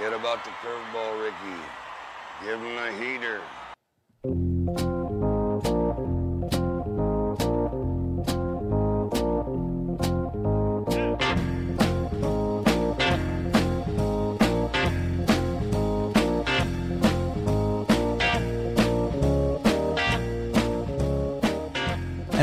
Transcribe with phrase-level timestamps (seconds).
[0.00, 1.60] Forget about the curveball, Ricky.
[2.42, 3.42] Give him a heater.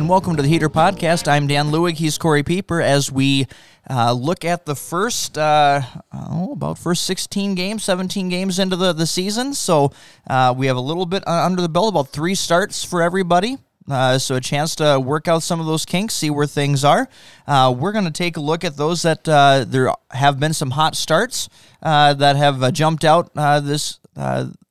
[0.07, 1.27] Welcome to the Heater Podcast.
[1.27, 1.95] I'm Dan Lewig.
[1.95, 2.81] He's Corey Pieper.
[2.81, 3.45] As we
[3.89, 5.81] uh, look at the first, uh,
[6.13, 9.91] oh, about first 16 games, 17 games into the, the season, so
[10.29, 13.57] uh, we have a little bit uh, under the belt, about three starts for everybody.
[13.89, 17.09] Uh, so a chance to work out some of those kinks, see where things are.
[17.45, 20.95] Uh, we're going to take a look at those that there have been some hot
[20.95, 21.49] starts
[21.81, 23.99] that have jumped out this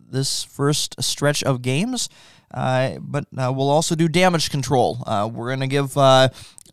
[0.08, 2.08] this first stretch of games.
[2.52, 5.02] Uh, but uh, we'll also do damage control.
[5.06, 6.28] Uh, we're going to give uh,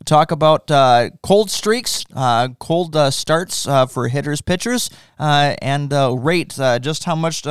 [0.05, 5.91] talk about uh, cold streaks, uh, cold starts for hitters, pitchers, and
[6.23, 6.55] rate.
[6.81, 7.43] just how much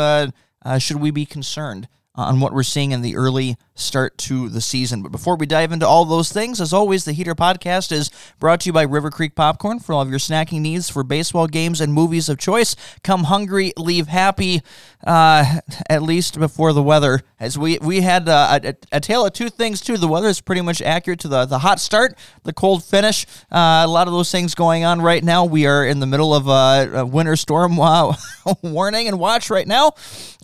[0.79, 5.03] should we be concerned on what we're seeing in the early start to the season.
[5.03, 8.61] But before we dive into all those things, as always, the Heater Podcast is brought
[8.61, 11.81] to you by River Creek Popcorn for all of your snacking needs for baseball games
[11.81, 12.77] and movies of choice.
[13.03, 14.61] Come hungry, leave happy,
[15.07, 17.23] uh, at least before the weather.
[17.41, 19.97] As we we had uh, a, a, tale of two things too.
[19.97, 23.27] The weather is pretty much accurate to the, the hot start, the cold finish.
[23.51, 25.45] Uh, a lot of those things going on right now.
[25.45, 28.15] We are in the middle of a, a winter storm uh,
[28.63, 29.93] warning and watch right now.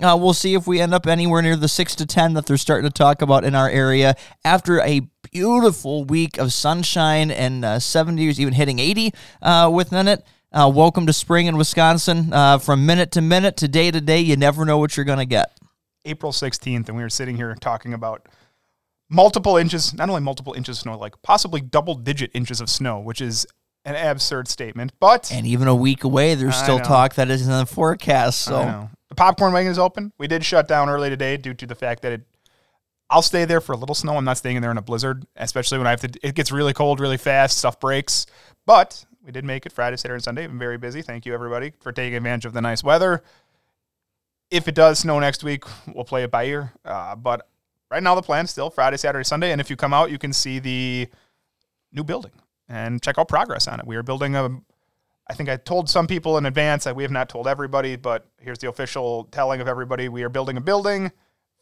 [0.03, 2.56] Uh, we'll see if we end up anywhere near the six to ten that they're
[2.56, 4.14] starting to talk talk about in our area
[4.45, 5.01] after a
[5.33, 10.25] beautiful week of sunshine and uh, 70s, even hitting 80 uh, within it.
[10.53, 12.33] Uh, welcome to spring in Wisconsin.
[12.33, 15.19] Uh, from minute to minute, to day to day, you never know what you're going
[15.19, 15.59] to get.
[16.05, 18.28] April 16th, and we were sitting here talking about
[19.11, 22.98] multiple inches, not only multiple inches of snow, like possibly double digit inches of snow,
[22.98, 23.47] which is
[23.97, 24.92] an absurd statement.
[25.00, 28.41] But and even a week away, there's still talk that is in the forecast.
[28.41, 30.12] So the popcorn wagon is open.
[30.19, 32.22] We did shut down early today due to the fact that it
[33.11, 34.16] I'll stay there for a little snow.
[34.16, 36.10] I'm not staying there in a blizzard, especially when I have to.
[36.22, 37.59] It gets really cold really fast.
[37.59, 38.26] Stuff breaks.
[38.66, 40.44] But we did make it Friday, Saturday, and Sunday.
[40.44, 41.00] I'm very busy.
[41.00, 43.22] Thank you everybody for taking advantage of the nice weather.
[44.50, 46.72] If it does snow next week, we'll play it by ear.
[46.84, 47.49] Uh, but
[47.91, 49.53] right now the plan is still Friday, Saturday, Sunday.
[49.53, 51.09] And if you come out, you can see the
[51.93, 52.32] new building
[52.69, 53.87] and check out progress on it.
[53.87, 54.61] We are building a.
[55.31, 58.27] I think I told some people in advance that we have not told everybody, but
[58.41, 60.09] here's the official telling of everybody.
[60.09, 61.12] We are building a building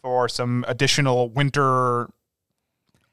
[0.03, 2.09] for some additional winter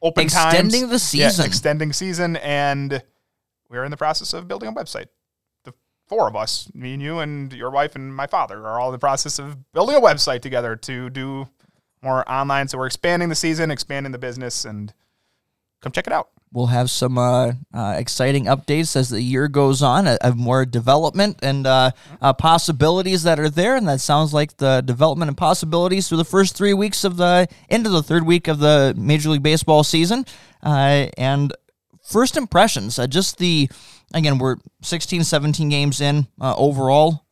[0.02, 0.50] open time.
[0.50, 0.92] extending times.
[0.92, 3.02] the season, yeah, extending season, and
[3.70, 5.08] we're in the process of building a website.
[5.64, 5.74] The
[6.08, 8.94] four of us, me and you, and your wife and my father, are all in
[8.94, 11.50] the process of building a website together to do
[12.04, 12.68] more online.
[12.68, 14.94] So we're expanding the season, expanding the business, and
[15.81, 19.81] come check it out we'll have some uh, uh, exciting updates as the year goes
[19.81, 21.91] on of more development and uh,
[22.22, 23.75] uh, possibilities that are there.
[23.75, 27.47] And that sounds like the development and possibilities through the first three weeks of the
[27.69, 30.25] into the third week of the Major League Baseball season.
[30.62, 31.53] Uh, and
[32.08, 33.69] first impressions, uh, just the
[34.13, 37.25] again, we're 16, 17 games in overall.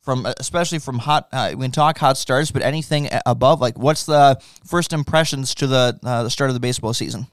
[0.00, 4.40] from especially from hot, we can talk hot starts, but anything above, like what's the
[4.64, 7.26] first impressions to the the start of the baseball season?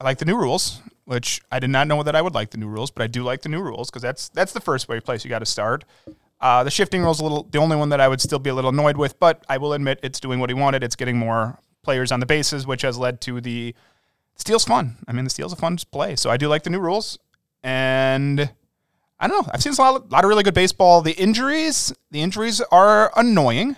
[0.00, 2.58] I like the new rules, which I did not know that I would like the
[2.58, 5.00] new rules, but I do like the new rules because that's that's the first way
[5.00, 5.84] place you got to start.
[6.40, 8.54] Uh, the shifting rules a little the only one that I would still be a
[8.54, 10.84] little annoyed with, but I will admit it's doing what he wanted.
[10.84, 13.74] It's getting more players on the bases, which has led to the
[14.36, 14.98] steal's fun.
[15.08, 17.18] I mean, the steal's a fun play, so I do like the new rules,
[17.64, 18.50] and
[19.18, 19.50] I don't know.
[19.52, 21.00] I've seen a lot, a lot of really good baseball.
[21.00, 23.76] The injuries, the injuries are annoying.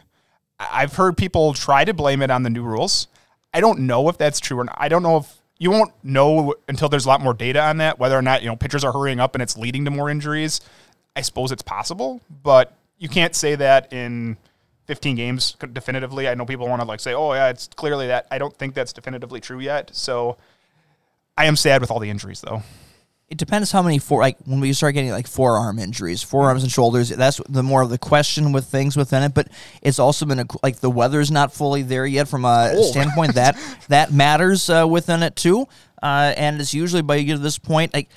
[0.59, 3.09] I've heard people try to blame it on the new rules.
[3.55, 4.77] I don't know if that's true or not.
[4.79, 8.01] I don't know if you won't know until there's a lot more data on that
[8.01, 10.61] whether or not you know pitchers are hurrying up and it's leading to more injuries.
[11.15, 14.39] I suppose it's possible, but you can't say that in
[14.87, 16.29] 15 games definitively.
[16.29, 18.75] I know people want to like say, "Oh yeah, it's clearly that." I don't think
[18.75, 19.91] that's definitively true yet.
[19.95, 20.39] So
[21.37, 22.63] I am sad with all the injuries though
[23.31, 26.73] it depends how many for like when we start getting like forearm injuries, forearms and
[26.73, 27.11] shoulders.
[27.11, 29.35] That's the more of the question with things within it.
[29.35, 29.49] But
[29.83, 32.83] it's also been a, like the weather's not fully there yet from a oh.
[32.91, 33.57] standpoint that
[33.89, 35.69] that matters uh, within it too.
[36.03, 38.11] Uh, and it's usually by you get to this point like.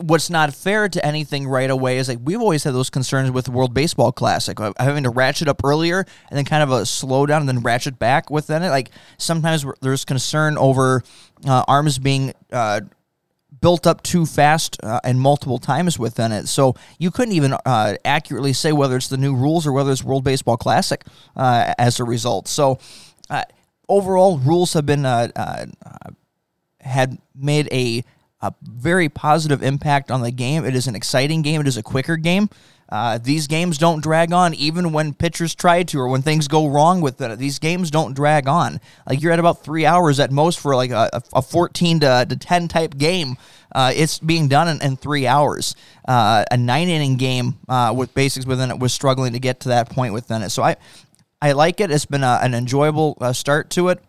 [0.00, 3.44] What's not fair to anything right away is like we've always had those concerns with
[3.44, 7.38] the World Baseball Classic, having to ratchet up earlier and then kind of a slowdown
[7.38, 8.70] and then ratchet back within it.
[8.70, 11.04] Like sometimes there's concern over
[11.46, 12.80] uh, arms being uh,
[13.60, 16.48] built up too fast uh, and multiple times within it.
[16.48, 20.04] So you couldn't even uh, accurately say whether it's the new rules or whether it's
[20.04, 21.04] World Baseball Classic
[21.36, 22.48] uh, as a result.
[22.48, 22.78] So
[23.30, 23.42] uh,
[23.88, 25.66] overall, rules have been uh, uh,
[26.80, 28.04] had made a,
[28.40, 30.64] a very positive impact on the game.
[30.64, 31.60] It is an exciting game.
[31.60, 32.48] It is a quicker game.
[32.88, 36.66] Uh, these games don't drag on even when pitchers try to or when things go
[36.66, 37.38] wrong with it.
[37.38, 38.80] These games don't drag on.
[39.08, 42.36] Like you're at about three hours at most for like a, a 14 to, to
[42.36, 43.36] 10 type game.
[43.74, 45.74] Uh, it's being done in, in three hours.
[46.06, 49.70] Uh, a nine inning game uh, with basics within it was struggling to get to
[49.70, 50.50] that point within it.
[50.50, 50.76] So I,
[51.40, 51.90] I like it.
[51.90, 54.02] It's been a, an enjoyable uh, start to it.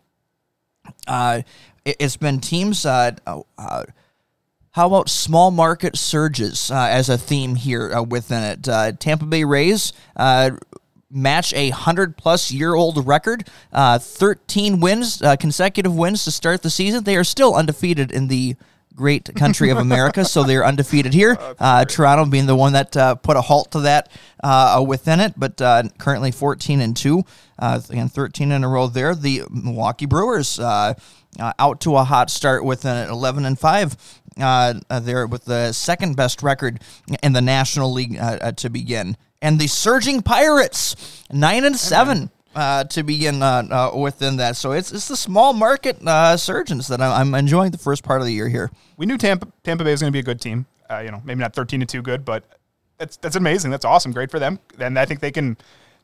[1.08, 1.42] Uh,
[1.84, 2.86] it has been teams.
[4.76, 8.68] Uh, uh, how about small market surges uh, as a theme here uh, within it?
[8.68, 9.94] Uh, Tampa Bay Rays
[11.12, 13.48] match a hundred plus year old record.
[13.72, 17.04] Uh, 13 wins, uh, consecutive wins to start the season.
[17.04, 18.56] They are still undefeated in the
[18.96, 21.38] great country of America, so they're undefeated here.
[21.58, 24.10] Uh, Toronto being the one that uh, put a halt to that
[24.44, 27.24] uh, within it, but uh, currently 14 and two,
[27.58, 29.16] uh, and 13 in a row there.
[29.16, 30.94] The Milwaukee Brewers uh,
[31.40, 33.96] uh, out to a hot start with an 11 and five.
[34.38, 36.82] Uh, uh, there with the second best record
[37.24, 42.30] in the National League uh, uh, to begin, and the Surging Pirates nine and seven
[42.56, 44.56] uh, to begin uh, uh, within that.
[44.56, 48.22] So it's it's the small market uh, surgeons that I'm, I'm enjoying the first part
[48.22, 48.72] of the year here.
[48.98, 50.66] We knew Tampa Tampa Bay was going to be a good team.
[50.90, 52.44] Uh, you know, maybe not 13 to 2 good, but
[52.98, 53.72] that's that's amazing.
[53.72, 54.12] That's awesome.
[54.12, 54.60] Great for them.
[54.80, 55.58] And I think they can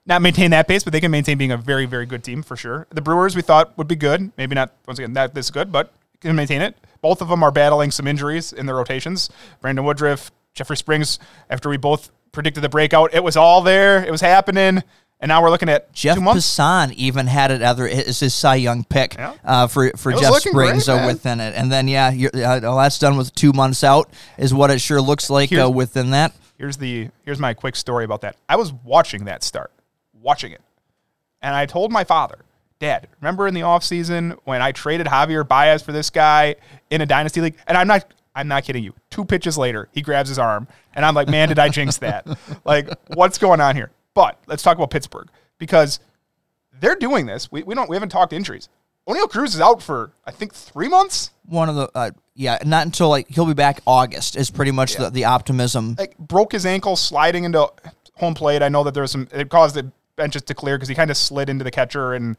[0.05, 2.55] not maintain that pace, but they can maintain being a very very good team for
[2.57, 2.87] sure.
[2.89, 4.31] The Brewers we thought would be good.
[4.37, 6.75] Maybe not once again that this good, but can maintain it.
[7.01, 9.29] Both of them are battling some injuries in their rotations.
[9.59, 11.19] Brandon Woodruff, Jeffrey Springs.
[11.49, 14.03] After we both predicted the breakout, it was all there.
[14.05, 14.83] It was happening.
[15.19, 16.47] And now we're looking at Jeff two months.
[16.57, 19.35] Passan even had it other as his Cy Young pick Yeah.
[19.45, 22.77] uh, for for Jeff Springs great, uh, within it, and then yeah, you're, uh, well,
[22.77, 24.09] that's done with two months out
[24.39, 26.33] is what it sure looks like uh, within that.
[26.57, 28.35] here's the here's my quick story about that.
[28.49, 29.71] I was watching that start,
[30.19, 30.61] watching it,
[31.39, 32.39] and I told my father,
[32.81, 36.55] "Dad, remember in the offseason when I traded Javier Baez for this guy
[36.89, 38.93] in a dynasty league?" And I'm not I'm not kidding you.
[39.09, 42.27] Two pitches later, he grabs his arm, and I'm like, "Man, did I jinx that?
[42.65, 45.99] like, what's going on here?" But let's talk about Pittsburgh because
[46.79, 47.51] they're doing this.
[47.51, 48.67] We, we don't we haven't talked injuries.
[49.07, 51.31] Oneil Cruz is out for I think three months.
[51.45, 54.95] One of the uh, yeah, not until like he'll be back August is pretty much
[54.95, 55.95] the, the optimism.
[55.97, 57.71] like broke his ankle sliding into
[58.15, 58.63] home plate.
[58.63, 61.11] I know that there was some it caused the benches to clear because he kind
[61.11, 62.37] of slid into the catcher and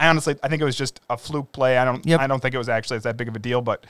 [0.00, 1.78] I honestly I think it was just a fluke play.
[1.78, 2.18] I don't Yep.
[2.20, 3.86] I don't think it was actually that big of a deal, but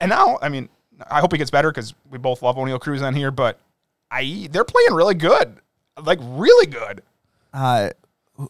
[0.00, 0.68] and now I mean
[1.08, 3.60] I hope he gets better because we both love Oneil Cruz on here, but
[4.10, 5.56] I they're playing really good,
[6.02, 7.02] like really good.
[7.52, 7.90] Uh,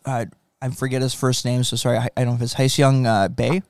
[0.05, 0.27] uh,
[0.63, 1.99] I forget his first name, so sorry.
[1.99, 3.63] I, I don't know if it's Heis Young uh, Bay.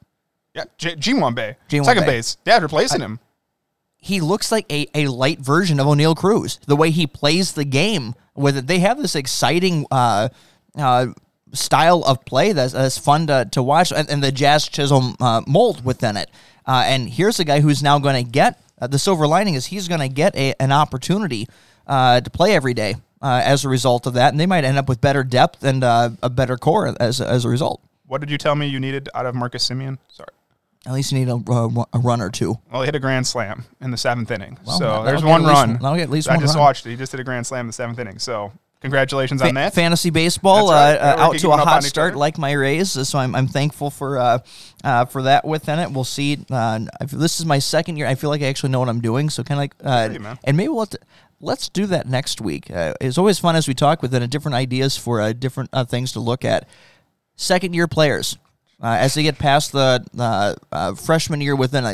[0.55, 2.07] Yeah, G- Ji-hwan Bae, Ji-hwan second Bae.
[2.13, 2.37] base.
[2.47, 3.19] Yeah, replacing him.
[3.99, 6.59] he looks like a, a light version of Oneil Cruz.
[6.67, 10.29] The way he plays the game with it, they have this exciting uh,
[10.77, 11.07] uh,
[11.53, 15.43] style of play that's, that's fun to, to watch, and, and the Jazz Chisholm uh,
[15.47, 16.31] mold within it.
[16.67, 19.67] Uh, and here's a guy who's now going to get uh, the silver lining is
[19.67, 21.49] he's going to get a, an opportunity
[21.87, 24.79] uh, to play every day uh, as a result of that, and they might end
[24.79, 27.81] up with better depth and uh, a better core as as a result.
[28.07, 29.99] What did you tell me you needed out of Marcus Semien?
[30.09, 30.29] Sorry.
[30.87, 31.35] At least you need a,
[31.93, 32.61] a, run or two.
[32.71, 34.57] Well, he hit a grand slam in the seventh inning.
[34.65, 35.71] Well, so there's one least run.
[35.71, 36.91] one- that'll get at least I one just watched it.
[36.91, 38.21] He just hit a grand slam in the seventh inning.
[38.21, 39.75] So congratulations on that.
[39.75, 40.95] fantasy baseball right.
[40.95, 42.19] uh, uh, out to a hot start other.
[42.19, 44.39] like my Rays, so I'm, I'm thankful for uh,
[44.85, 45.91] uh, for that within it.
[45.91, 46.39] We'll see.
[46.51, 46.81] Uh,
[47.11, 48.07] this is my second year.
[48.07, 49.31] I feel like I actually know what I'm doing.
[49.31, 50.97] So kind of like, uh, and maybe we'll let's,
[51.41, 52.71] let's do that next week.
[52.71, 55.85] Uh, it's always fun as we talk within uh, different ideas for uh, different uh,
[55.85, 56.69] things to look at.
[57.37, 58.39] Second year players,
[58.83, 61.85] uh, as they get past the uh, uh, freshman year within,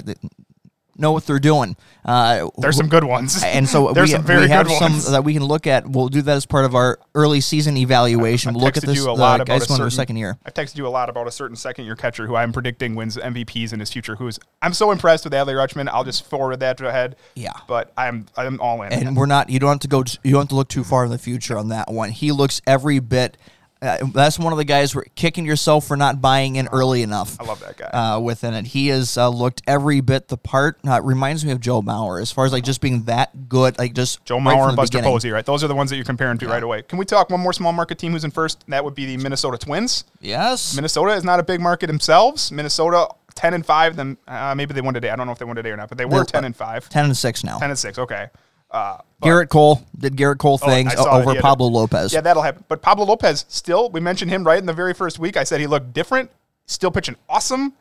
[0.97, 1.77] know what they're doing.
[2.05, 3.43] Uh, There's some good ones.
[3.45, 5.11] and so there's we, some very we have good some ones.
[5.11, 5.89] that we can look at.
[5.89, 8.51] We'll do that as part of our early season evaluation.
[8.51, 10.37] I've We'll look at this you a the lot about guys going to second year.
[10.45, 13.17] I've texted you a lot about a certain second year catcher who I'm predicting wins
[13.17, 14.17] MVPs in his future.
[14.17, 15.89] Who's I'm so impressed with Adley Rutschman.
[15.89, 17.17] I'll just forward that to ahead.
[17.35, 17.53] Yeah.
[17.67, 18.93] But I'm I'm all in.
[18.93, 19.51] And we're not.
[19.51, 20.05] You don't have to go.
[20.23, 22.11] You don't have to look too far in the future on that one.
[22.11, 23.37] He looks every bit.
[23.83, 27.37] Uh, that's one of the guys where kicking yourself for not buying in early enough.
[27.41, 27.87] I love that guy.
[27.87, 30.79] Uh, within it, he has uh, looked every bit the part.
[30.87, 33.77] Uh, it reminds me of Joe Mauer as far as like just being that good.
[33.79, 35.13] Like just Joe right Mauer and Buster beginning.
[35.13, 35.45] Posey, right?
[35.45, 36.83] Those are the ones that you're comparing to right away.
[36.83, 38.65] Can we talk one more small market team who's in first?
[38.69, 40.05] That would be the Minnesota Twins.
[40.21, 40.77] Yes.
[40.77, 42.53] Minnesota is not a big market themselves.
[42.53, 43.97] Minnesota ten and five.
[43.97, 45.11] Then uh, maybe they won today.
[45.11, 46.55] I don't know if they won today or not, but they were They're- ten and
[46.55, 46.89] five.
[46.89, 47.59] Ten and six now.
[47.59, 47.99] Ten and six.
[47.99, 48.29] Okay.
[48.73, 52.13] Uh, Gerrit Cole did Gerrit Cole Oh, things that over Pablo Lopez.
[52.13, 52.65] Yeah, that'll happen.
[52.69, 55.37] But Pablo Lopez still, we mentioned him right in the very first week.
[55.37, 56.31] I said he looked different,
[56.67, 57.75] still pitching awesome.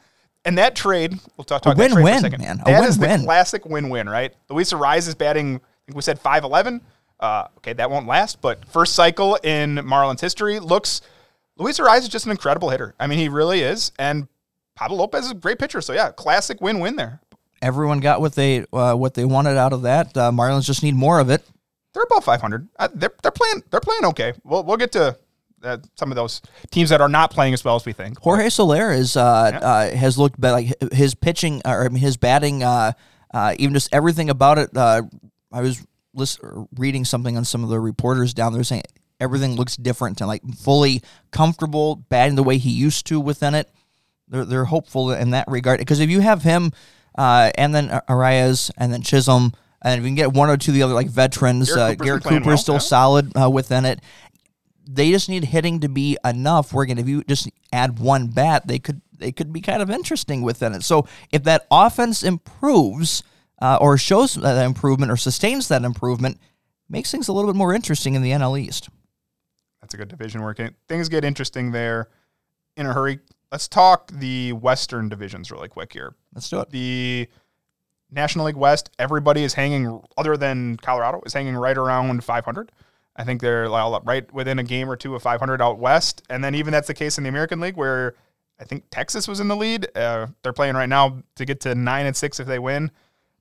[0.44, 2.42] And that trade, we'll talk, talk about that trade for a second.
[2.42, 2.60] man.
[2.62, 3.20] A That is win-win.
[3.22, 4.34] the classic win-win, right?
[4.50, 6.82] Luis Arraez is batting, I think we said 5'11".
[7.20, 11.02] Uh, okay, that won't last, but first cycle in Marlins history looks,
[11.58, 12.96] Luis Arraez is just an incredible hitter.
[13.00, 13.92] I mean, he really is.
[14.00, 14.28] And
[14.76, 15.80] Pablo Lopez is a great pitcher.
[15.82, 17.22] So yeah, classic win-win there.
[17.62, 20.16] Everyone got what they uh, what they wanted out of that.
[20.18, 21.44] Uh, Marlins just need more of it.
[21.94, 22.68] they're above 500.
[22.78, 24.34] Uh, they're they're playing they're playing okay.
[24.44, 25.18] We'll we'll get to
[25.64, 26.42] uh, some of those
[26.72, 28.18] teams that are not playing as well as we think.
[28.20, 32.64] Jorge Soler is uh, uh, has looked like his pitching or I mean, his batting,
[32.64, 32.94] uh,
[33.34, 34.76] uh, even just everything about it.
[34.76, 35.04] Uh,
[35.52, 36.40] I was list-
[36.78, 38.84] reading something on some of the reporters down there saying
[39.20, 43.70] everything looks different and like fully comfortable batting the way he used to within it.
[44.30, 46.72] They're they're hopeful in that regard because if you have him
[47.18, 49.54] uh, and then Arraez and then Chisholm.
[49.84, 52.04] And if you can get one or two of the other like veterans, Garrett uh,
[52.04, 52.80] Garrett Cooper is well, still yeah.
[52.80, 54.00] solid uh, within it
[54.94, 56.74] they just need hitting to be enough.
[56.74, 59.90] Where again, if you just add one bat, they could they could be kind of
[59.90, 60.84] interesting within it.
[60.84, 63.24] So if that offense improves
[63.62, 66.40] uh, or shows that improvement or sustains that improvement,
[66.90, 68.90] makes things a little bit more interesting in the NL East.
[69.82, 70.76] That's a good division working.
[70.88, 72.10] Things get interesting there
[72.76, 73.20] in a hurry.
[73.52, 76.16] Let's talk the Western divisions really quick here.
[76.34, 76.70] Let's do it.
[76.70, 77.28] The
[78.10, 82.72] National League West, everybody is hanging, other than Colorado, is hanging right around 500.
[83.16, 86.22] I think they're right within a game or two of 500 out west.
[86.30, 88.16] And then even that's the case in the American League, where
[88.60, 89.88] I think Texas was in the lead.
[89.96, 92.92] Uh, they're playing right now to get to nine and six if they win.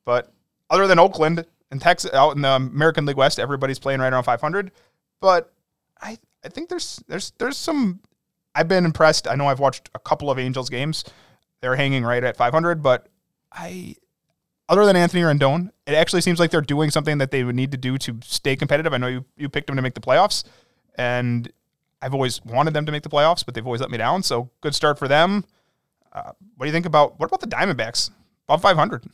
[0.04, 0.32] But
[0.70, 4.24] other than Oakland and Texas out in the American League West, everybody's playing right around
[4.24, 4.72] 500.
[5.20, 5.52] But
[6.00, 8.00] I I think there's there's there's some.
[8.54, 9.28] I've been impressed.
[9.28, 11.04] I know I've watched a couple of Angels games.
[11.60, 13.08] They're hanging right at 500, but
[13.52, 13.96] I
[14.68, 17.72] other than Anthony Rendon, it actually seems like they're doing something that they would need
[17.72, 18.94] to do to stay competitive.
[18.94, 20.44] I know you, you picked them to make the playoffs,
[20.94, 21.50] and
[22.00, 24.22] I've always wanted them to make the playoffs, but they've always let me down.
[24.22, 25.44] So good start for them.
[26.12, 28.10] Uh, what do you think about what about the Diamondbacks?
[28.48, 29.04] Above 500.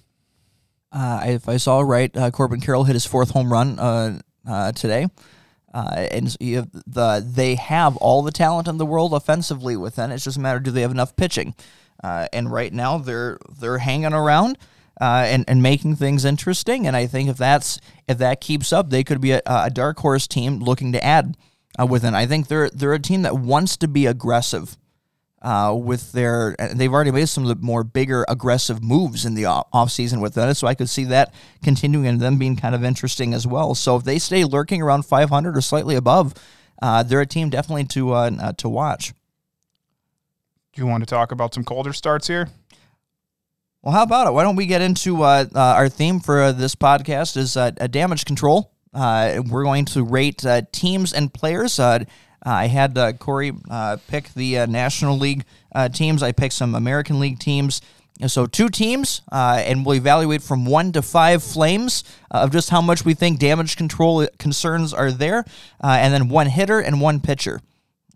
[0.93, 4.73] Uh, if I saw right, uh, Corbin Carroll hit his fourth home run uh, uh,
[4.73, 5.09] today.
[5.77, 10.11] Uh, and you have the they have all the talent in the world offensively within.
[10.11, 11.55] It's just a matter do they have enough pitching?
[12.03, 14.57] Uh, and right now they're they're hanging around
[15.03, 16.87] uh, and and making things interesting.
[16.87, 17.79] And I think if that's
[18.09, 21.37] if that keeps up, they could be a, a dark horse team looking to add
[21.79, 22.15] uh, within.
[22.15, 24.79] I think they're they're a team that wants to be aggressive
[25.43, 29.45] uh, with their they've already made some of the more bigger aggressive moves in the
[29.45, 30.57] off offseason with that.
[30.57, 33.75] So I could see that continuing and them being kind of interesting as well.
[33.75, 36.35] So if they stay lurking around 500 or slightly above,
[36.81, 39.13] uh, they're a team definitely to uh, uh, to watch.
[40.73, 42.49] Do you want to talk about some colder starts here?
[43.83, 44.33] Well, how about it?
[44.33, 47.71] Why don't we get into uh, uh, our theme for uh, this podcast is uh,
[47.77, 48.73] a damage control.
[48.93, 51.79] Uh, we're going to rate uh, teams and players.
[52.45, 55.45] Uh, I had uh, Corey uh, pick the National League
[55.93, 56.23] teams.
[56.23, 57.81] I picked some American League teams.
[58.27, 62.71] So two teams, uh, and we'll evaluate from one to five flames uh, of just
[62.71, 65.45] how much we think damage control concerns are there,
[65.85, 67.61] uh, and then one hitter and one pitcher.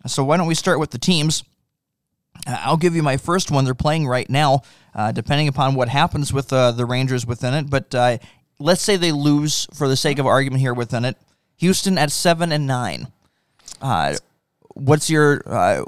[0.07, 1.45] So why don't we start with the teams?
[2.47, 3.67] I'll give you my first one.
[3.67, 4.63] They're playing right now,
[5.13, 7.69] depending upon what happens with the Rangers within it.
[7.69, 7.95] But
[8.59, 11.19] let's say they lose for the sake of argument here within it.
[11.57, 13.09] Houston at seven and nine.
[13.81, 14.17] Uh,
[14.75, 15.85] what's your uh,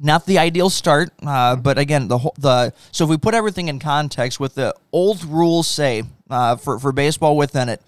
[0.00, 3.68] not the ideal start, uh, but again, the whole, the so if we put everything
[3.68, 7.82] in context, with the old rules say uh, for for baseball within it,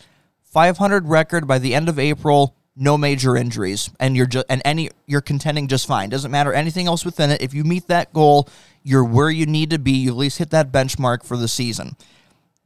[0.45, 4.91] 500 record by the end of April, no major injuries, and you're just and any
[5.07, 6.09] you're contending just fine.
[6.11, 7.43] Doesn't matter anything else within it.
[7.43, 8.49] If you meet that goal,
[8.83, 9.93] you're where you need to be.
[9.93, 11.97] You at least hit that benchmark for the season.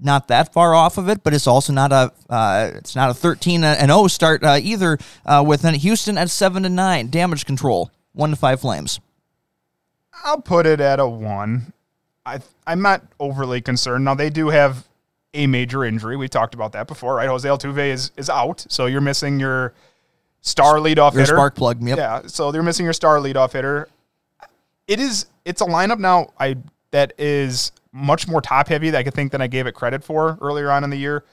[0.04, 3.14] Not that far off of it, but it's also not a uh, it's not a
[3.14, 4.98] 13 and 0 start uh, either.
[5.24, 9.00] Uh, within Houston at seven to nine, damage control one to five flames.
[10.24, 11.72] I'll put it at a one.
[12.26, 14.04] I I'm not overly concerned.
[14.04, 14.86] Now they do have
[15.32, 16.16] a major injury.
[16.16, 17.28] We talked about that before, right?
[17.28, 19.72] Jose Altuve is is out, so you're missing your
[20.42, 21.34] star leadoff Your hitter.
[21.34, 21.82] spark plug.
[21.82, 21.98] Yep.
[21.98, 23.88] Yeah, so they're missing your star leadoff hitter.
[24.86, 26.56] It is it's a lineup now I
[26.90, 30.36] that is much more top heavy I could think than I gave it credit for
[30.42, 31.24] earlier on in the year.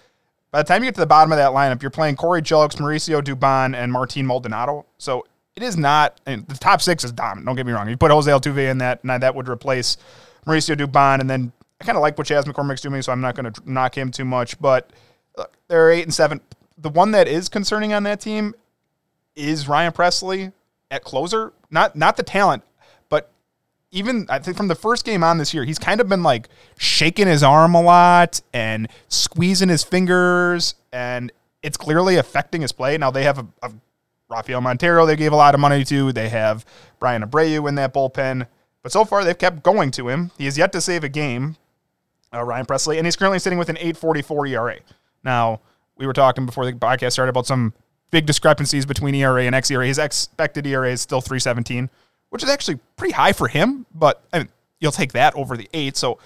[0.51, 2.75] By the time you get to the bottom of that lineup, you're playing Corey Julks,
[2.75, 4.85] Mauricio Dubon, and Martin Maldonado.
[4.97, 5.25] So
[5.55, 7.47] it is not and the top six is dominant.
[7.47, 7.89] Don't get me wrong.
[7.89, 9.97] You put Jose Altuve in that, and that would replace
[10.45, 11.51] Mauricio Dubon, and then
[11.81, 14.11] I kind of like what Chas McCormick's doing, so I'm not going to knock him
[14.11, 14.59] too much.
[14.59, 14.91] But
[15.35, 16.41] look, they're eight and seven.
[16.77, 18.53] The one that is concerning on that team
[19.35, 20.53] is Ryan Pressly
[20.91, 21.53] at closer.
[21.71, 22.63] Not not the talent,
[23.91, 26.49] even I think from the first game on this year, he's kind of been like
[26.77, 31.31] shaking his arm a lot and squeezing his fingers, and
[31.61, 32.97] it's clearly affecting his play.
[32.97, 33.71] Now they have a, a
[34.29, 36.11] Rafael Montero they gave a lot of money to.
[36.11, 36.65] They have
[36.99, 38.47] Bryan Abreu in that bullpen.
[38.81, 40.31] But so far, they've kept going to him.
[40.37, 41.57] He has yet to save a game,
[42.33, 44.79] uh, Ryan Pressly, and he's currently sitting with an 844 ERA.
[45.23, 45.61] Now,
[45.97, 47.73] we were talking before the podcast started about some
[48.09, 49.85] big discrepancies between ERA and xERA.
[49.85, 51.89] His expected ERA is still 317,
[52.31, 55.69] which is actually pretty high for him, but I mean, you'll take that over the
[55.73, 55.95] eight.
[55.95, 56.17] So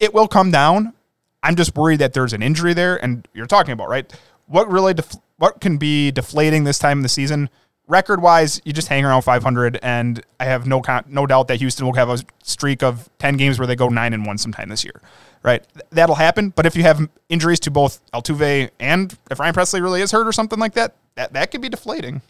[0.00, 0.94] it will come down.
[1.42, 4.12] I'm just worried that there's an injury there, and you're talking about, right?
[4.46, 7.48] What really def- what can be deflating this time in the season.
[7.86, 11.56] Record wise, you just hang around 500, and I have no con- no doubt that
[11.56, 14.68] Houston will have a streak of 10 games where they go nine and one sometime
[14.68, 15.00] this year.
[15.42, 16.50] Right, Th- that'll happen.
[16.50, 20.26] But if you have injuries to both Altuve and if Ryan Pressly really is hurt
[20.26, 22.22] or something like that, that that could be deflating.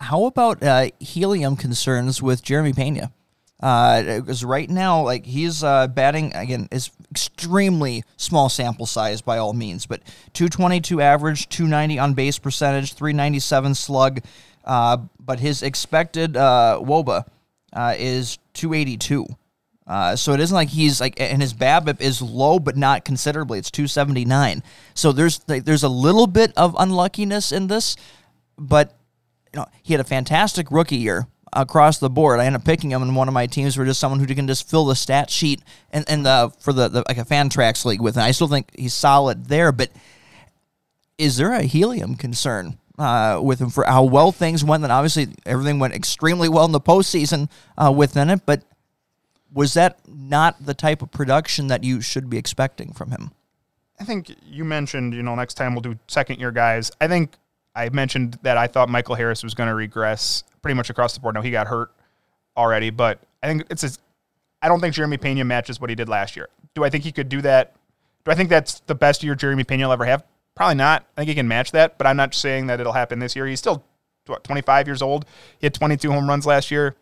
[0.00, 3.12] How about uh, helium concerns with Jeremy Pena?
[3.60, 9.52] Because right now, like he's uh, batting again, is extremely small sample size by all
[9.52, 10.00] means, but
[10.32, 14.20] 222 average, 290 on base percentage, 397 slug,
[14.64, 17.24] uh, but his expected uh, WOBA
[17.74, 19.26] uh, is 282.
[19.86, 23.58] Uh, so it isn't like he's like, and his BABIP is low, but not considerably.
[23.58, 24.62] It's 279.
[24.94, 27.96] So there's there's a little bit of unluckiness in this,
[28.56, 28.94] but
[29.52, 32.40] you know, he had a fantastic rookie year across the board.
[32.40, 34.46] I ended up picking him in one of my teams for just someone who can
[34.46, 38.00] just fill the stat sheet and, and the for the, the like a Fantrax league
[38.00, 38.16] with.
[38.16, 39.90] And I still think he's solid there, but
[41.18, 44.82] is there a helium concern uh, with him for how well things went?
[44.82, 48.62] Then obviously everything went extremely well in the postseason uh, within it, but
[49.52, 53.32] was that not the type of production that you should be expecting from him?
[53.98, 56.90] I think you mentioned, you know, next time we'll do second year guys.
[57.00, 57.32] I think
[57.74, 61.20] I mentioned that I thought Michael Harris was going to regress pretty much across the
[61.20, 61.34] board.
[61.34, 61.92] Now he got hurt
[62.56, 63.90] already, but I think it's a,
[64.62, 66.48] I don't think Jeremy Pena matches what he did last year.
[66.74, 67.74] Do I think he could do that?
[68.24, 70.24] Do I think that's the best year Jeremy Pena will ever have?
[70.54, 71.06] Probably not.
[71.16, 73.46] I think he can match that, but I'm not saying that it'll happen this year.
[73.46, 73.84] He's still
[74.26, 75.24] what, 25 years old.
[75.58, 76.96] He had 22 home runs last year.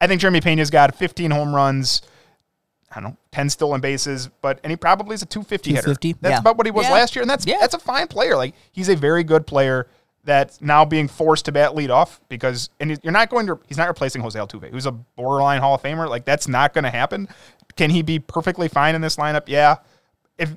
[0.00, 2.02] I think Jeremy Pena's got 15 home runs.
[2.90, 6.18] I don't know, 10 stolen bases, but and he probably is a 250, 250, hitter.
[6.20, 6.38] That's yeah.
[6.40, 6.92] about what he was Yeah.
[6.92, 7.58] last year, and that's Yeah.
[7.60, 8.36] that's a fine player.
[8.36, 9.86] Like he's a very good player
[10.24, 13.88] that's now being forced to bat leadoff because and you're not going to he's not
[13.88, 16.08] replacing Jose Altuve, who's a borderline Hall of Famer.
[16.08, 17.28] Like that's not going to happen.
[17.76, 19.44] Can he be perfectly fine in this lineup?
[19.46, 19.76] Yeah.
[20.38, 20.54] If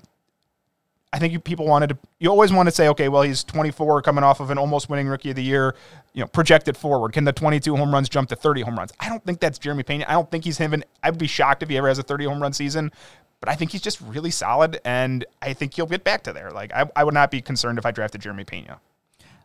[1.13, 1.98] I think you people wanted to.
[2.20, 5.08] You always want to say, okay, well, he's 24, coming off of an almost winning
[5.08, 5.75] Rookie of the Year.
[6.13, 7.13] You know, project it forward.
[7.13, 8.91] Can the 22 home runs jump to 30 home runs?
[9.00, 10.06] I don't think that's Jeremy Pena.
[10.08, 10.60] I don't think he's.
[10.60, 12.91] And I'd be shocked if he ever has a 30 home run season.
[13.39, 16.49] But I think he's just really solid, and I think he'll get back to there.
[16.49, 18.80] Like I, I would not be concerned if I drafted Jeremy Pena.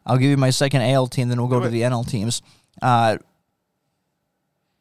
[0.08, 2.40] I'll give you my second AL team, then we'll go to the NL teams.
[2.80, 3.18] Uh,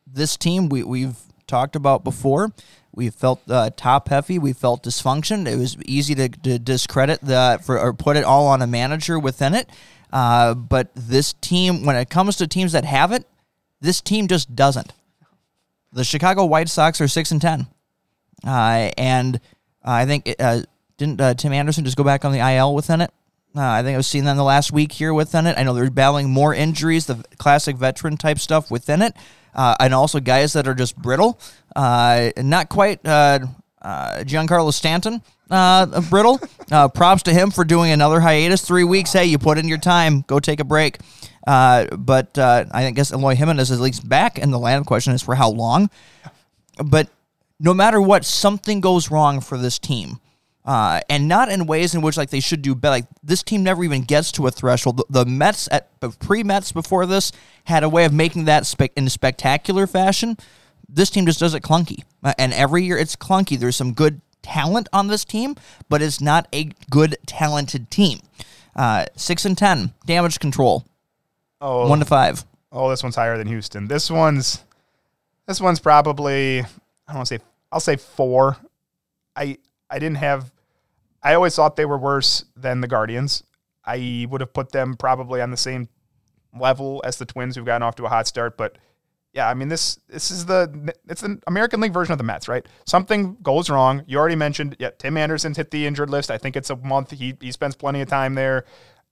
[0.05, 2.53] this team we, we've talked about before.
[2.95, 4.39] We felt uh, top heavy.
[4.39, 5.47] We felt dysfunction.
[5.47, 9.19] It was easy to, to discredit the for or put it all on a manager
[9.19, 9.69] within it.
[10.11, 13.25] Uh, but this team, when it comes to teams that have it,
[13.81, 14.93] this team just doesn't.
[15.91, 17.67] The Chicago White Sox are six and ten,
[18.45, 19.39] uh, and
[19.83, 20.61] I think it, uh,
[20.97, 23.11] didn't uh, Tim Anderson just go back on the IL within it?
[23.57, 25.57] Uh, I think I've seen that in the last week here within it.
[25.57, 29.15] I know they're battling more injuries, the classic veteran type stuff within it,
[29.55, 31.39] uh, and also guys that are just brittle.
[31.75, 33.39] Uh, not quite uh,
[33.81, 36.39] uh, Giancarlo Stanton uh, brittle.
[36.69, 38.59] Uh, props to him for doing another hiatus.
[38.59, 39.13] Three weeks.
[39.13, 40.25] Hey, you put in your time.
[40.27, 40.97] Go take a break.
[41.47, 45.13] Uh, but uh, I guess Eloy Jimenez is at least back, and the land question
[45.13, 45.89] is for how long.
[46.83, 47.07] But
[47.57, 50.19] no matter what, something goes wrong for this team.
[50.67, 52.91] Uh, and not in ways in which like they should do better.
[52.91, 54.97] Like this team never even gets to a threshold.
[54.97, 55.87] The, the Mets at
[56.19, 57.31] pre Mets before this
[57.63, 60.35] had a way of making that spec in a spectacular fashion.
[60.89, 63.57] This team just does it clunky, Uh, and every year it's clunky.
[63.57, 65.55] There's some good talent on this team,
[65.87, 68.19] but it's not a good talented team.
[68.75, 70.85] Uh, six and ten damage control,
[71.61, 72.43] Oh, one to five.
[72.73, 73.87] Oh, this one's higher than Houston.
[73.87, 74.63] This one's
[75.47, 76.65] this one's probably I
[77.07, 78.57] don't want to say I'll say four.
[79.33, 79.57] I
[79.89, 80.51] I didn't have
[81.27, 83.43] I always thought they were worse than the Guardians.
[83.83, 85.89] I would have put them probably on the same
[86.57, 88.77] level as the Twins who've gotten off to a hot start, but
[89.33, 92.47] yeah, I mean this this is the it's the American League version of the Mets,
[92.47, 92.65] right?
[92.85, 94.03] Something goes wrong.
[94.07, 96.31] You already mentioned, yeah, Tim Anderson's hit the injured list.
[96.31, 97.11] I think it's a month.
[97.11, 98.63] He he spends plenty of time there.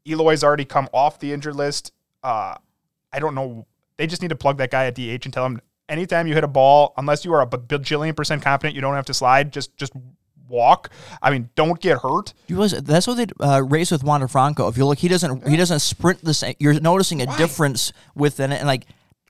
[0.07, 1.91] Eloy's already come off the injured list.
[2.23, 2.55] Uh,
[3.11, 3.67] I don't know.
[3.97, 6.45] They just need to plug that guy at DH and tell him anytime you hit
[6.45, 9.75] a ball, unless you are a bajillion percent confident you don't have to slide, just
[9.75, 9.91] just
[10.47, 10.89] walk.
[11.21, 12.33] I mean, don't get hurt.
[12.47, 14.67] You realize that's what they uh, race with Wander Franco.
[14.67, 16.55] If you look, he doesn't he doesn't sprint the same.
[16.59, 18.85] You're noticing a difference within it, and like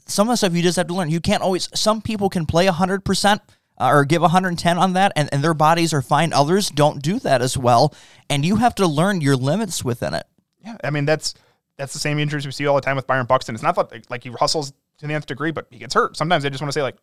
[0.08, 1.10] some of the stuff you just have to learn.
[1.10, 1.70] You can't always.
[1.74, 3.42] Some people can play hundred percent
[3.78, 6.34] uh, or give 110 on that, and, and their bodies are fine.
[6.34, 7.94] Others don't do that as well,
[8.30, 10.26] and you have to learn your limits within it.
[10.64, 11.34] Yeah, I mean that's
[11.78, 13.54] that's the same injuries we see all the time with Byron Buxton.
[13.54, 16.18] It's not that like he hustles to the nth degree, but he gets hurt.
[16.18, 16.96] Sometimes they just want to say like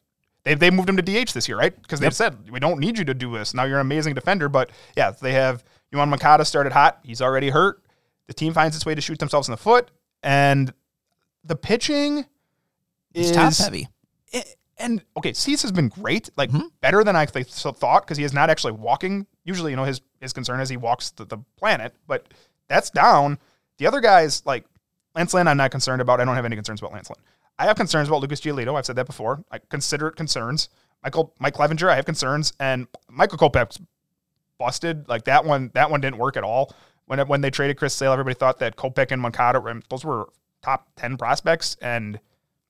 [0.44, 1.80] they they moved him to DH this year, right?
[1.82, 3.54] Because they've said we don't need you to do this.
[3.54, 7.00] Now you're an amazing defender, but yeah, they have Yoán Moncada started hot.
[7.02, 7.82] He's already hurt.
[8.26, 9.90] The team finds its way to shoot themselves in the foot,
[10.22, 10.72] and
[11.44, 12.26] the pitching
[13.14, 13.88] It's is top heavy.
[14.32, 16.66] it- and okay, Cease has been great, like mm-hmm.
[16.80, 19.26] better than I th- thought because he is not actually walking.
[19.44, 22.26] Usually, you know, his his concern is he walks the, the planet, but
[22.68, 23.38] that's down.
[23.78, 24.64] The other guys, like
[25.14, 26.20] Lance Lynn, I'm not concerned about.
[26.20, 27.22] I don't have any concerns about Lance Lynn.
[27.58, 28.76] I have concerns about Lucas Giolito.
[28.76, 29.44] I've said that before.
[29.50, 30.68] I consider it concerns.
[31.02, 33.80] Michael Mike Clevinger, I have concerns, and Michael Kopech's
[34.58, 35.08] busted.
[35.08, 36.74] Like that one, that one didn't work at all.
[37.06, 39.60] When when they traded Chris Sale, everybody thought that Kopech and Moncada,
[39.90, 40.28] those were
[40.62, 42.20] top ten prospects, and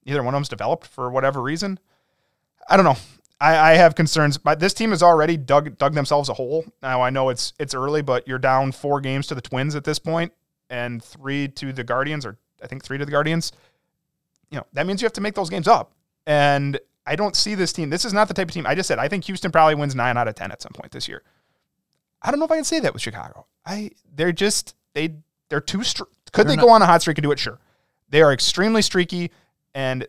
[0.05, 1.79] neither one of them's developed for whatever reason.
[2.69, 2.97] I don't know.
[3.41, 6.65] I, I have concerns, but this team has already dug dug themselves a hole.
[6.83, 9.85] Now I know it's it's early, but you're down four games to the Twins at
[9.85, 10.33] this point,
[10.71, 13.53] and three to the Guardians, or I think three to the Guardians.
[14.53, 15.93] You know that means you have to make those games up,
[16.27, 17.91] and I don't see this team.
[17.91, 18.67] This is not the type of team.
[18.67, 20.93] I just said I think Houston probably wins nine out of ten at some point
[20.93, 21.23] this year.
[22.21, 23.47] I don't know if I can say that with Chicago.
[23.67, 25.15] I they're just they
[25.49, 25.83] they're too.
[25.83, 27.39] Str- could they're they not- go on a hot streak and do it?
[27.39, 27.59] Sure.
[28.11, 29.31] They are extremely streaky
[29.75, 30.07] and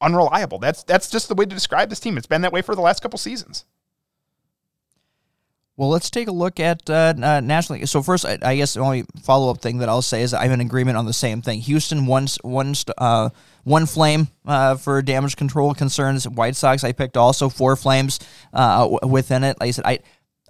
[0.00, 0.58] unreliable.
[0.58, 2.18] That's that's just the way to describe this team.
[2.18, 3.64] It's been that way for the last couple seasons.
[5.76, 7.88] Well, let's take a look at uh, uh, National League.
[7.88, 10.50] So first, I, I, guess the only follow up thing that I'll say is I'm
[10.52, 11.60] in agreement on the same thing.
[11.60, 13.28] Houston one one uh,
[13.64, 16.26] one flame uh, for damage control concerns.
[16.26, 18.20] White Sox I picked also four flames
[18.54, 19.60] uh, within it.
[19.60, 19.98] Like I said, I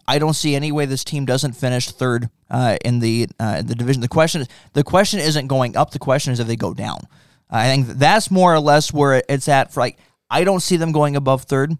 [0.06, 4.02] I don't see any way this team doesn't finish third uh, in the the division.
[4.02, 5.90] The question is the question isn't going up.
[5.90, 7.00] The question is if they go down.
[7.50, 9.72] I think that's more or less where it's at.
[9.72, 9.98] For like
[10.30, 11.76] I don't see them going above third.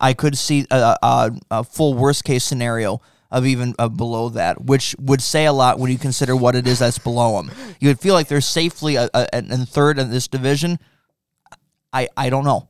[0.00, 4.64] I could see a, a, a full worst case scenario of even uh, below that,
[4.64, 7.52] which would say a lot when you consider what it is that's below them.
[7.78, 10.78] You would feel like they're safely a, a, in third in this division.
[11.92, 12.68] I I don't know.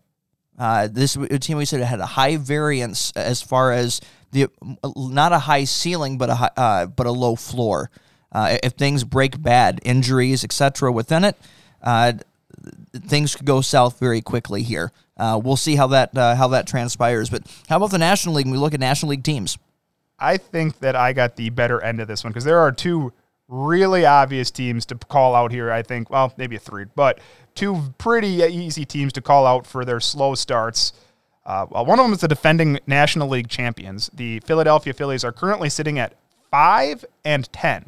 [0.59, 4.01] Uh, this team we said had a high variance as far as
[4.33, 4.49] the
[4.95, 7.91] not a high ceiling, but a high, uh, but a low floor.
[8.33, 11.37] Uh, if things break bad, injuries, etc., within it,
[11.83, 12.13] uh,
[12.95, 14.93] things could go south very quickly here.
[15.21, 17.29] Uh, we'll see how that uh, how that transpires.
[17.29, 18.47] But how about the National League?
[18.47, 19.59] When we look at National League teams.
[20.19, 23.13] I think that I got the better end of this one because there are two
[23.49, 25.71] really obvious teams to call out here.
[25.71, 27.21] I think, well, maybe a three, but
[27.55, 30.93] two pretty easy teams to call out for their slow starts.
[31.45, 34.11] Uh, well, one of them is the defending National League champions.
[34.15, 36.15] The Philadelphia Phillies are currently sitting at
[36.51, 37.87] five and ten.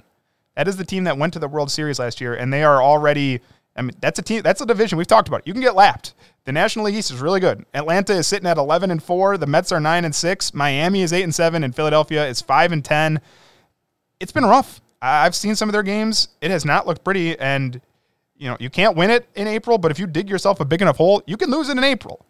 [0.57, 2.83] That is the team that went to the World Series last year, and they are
[2.83, 3.40] already
[3.75, 4.42] I mean, that's a team.
[4.42, 5.47] That's a division we've talked about.
[5.47, 6.14] You can get lapped.
[6.44, 7.64] The National League East is really good.
[7.72, 9.37] Atlanta is sitting at 11 and four.
[9.38, 10.52] The Mets are nine and six.
[10.52, 13.20] Miami is eight and seven, and Philadelphia is five and ten.
[14.18, 14.81] It's been rough.
[15.00, 16.28] I've seen some of their games.
[16.40, 17.81] It has not looked pretty, and
[18.37, 19.78] you know you can't win it in April.
[19.78, 22.24] But if you dig yourself a big enough hole, you can lose it in April.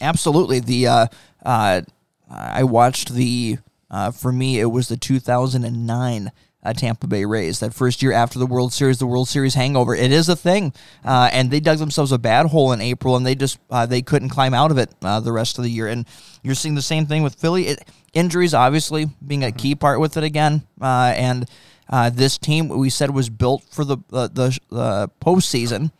[0.00, 0.60] Absolutely.
[0.60, 1.06] The uh,
[1.44, 1.82] uh,
[2.28, 3.58] I watched the
[3.90, 6.32] uh, for me it was the 2009
[6.66, 7.60] uh, Tampa Bay Rays.
[7.60, 10.72] That first year after the World Series, the World Series hangover, it is a thing,
[11.04, 14.02] uh, and they dug themselves a bad hole in April, and they just uh, they
[14.02, 15.86] couldn't climb out of it uh, the rest of the year.
[15.86, 16.06] And
[16.42, 17.68] you're seeing the same thing with Philly.
[17.68, 21.48] It, injuries, obviously, being a key part with it again, uh, and
[21.88, 25.92] uh, this team we said was built for the the, the postseason.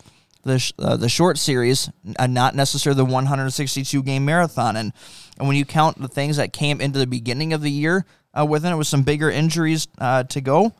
[0.42, 4.76] The, sh- the short series, and not necessarily the 162 game marathon.
[4.76, 4.92] And,
[5.40, 8.06] and when you count the things that came into the beginning of the year,
[8.38, 10.72] uh, within it with some bigger injuries uh, to go.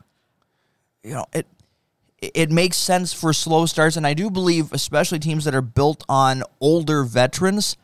[1.03, 1.47] You know, it
[2.19, 6.05] it makes sense for slow starts, and I do believe, especially teams that are built
[6.09, 7.77] on older veterans,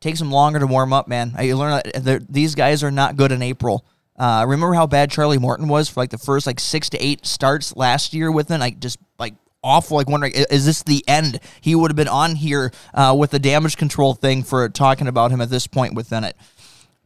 [0.00, 1.08] takes them longer to warm up.
[1.08, 3.84] Man, you learn that these guys are not good in April.
[4.16, 7.24] Uh, remember how bad Charlie Morton was for like the first like six to eight
[7.24, 9.96] starts last year within like just like awful.
[9.96, 11.40] Like wondering, is this the end?
[11.60, 15.30] He would have been on here uh, with the damage control thing for talking about
[15.30, 16.36] him at this point within it.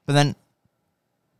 [0.06, 0.36] But then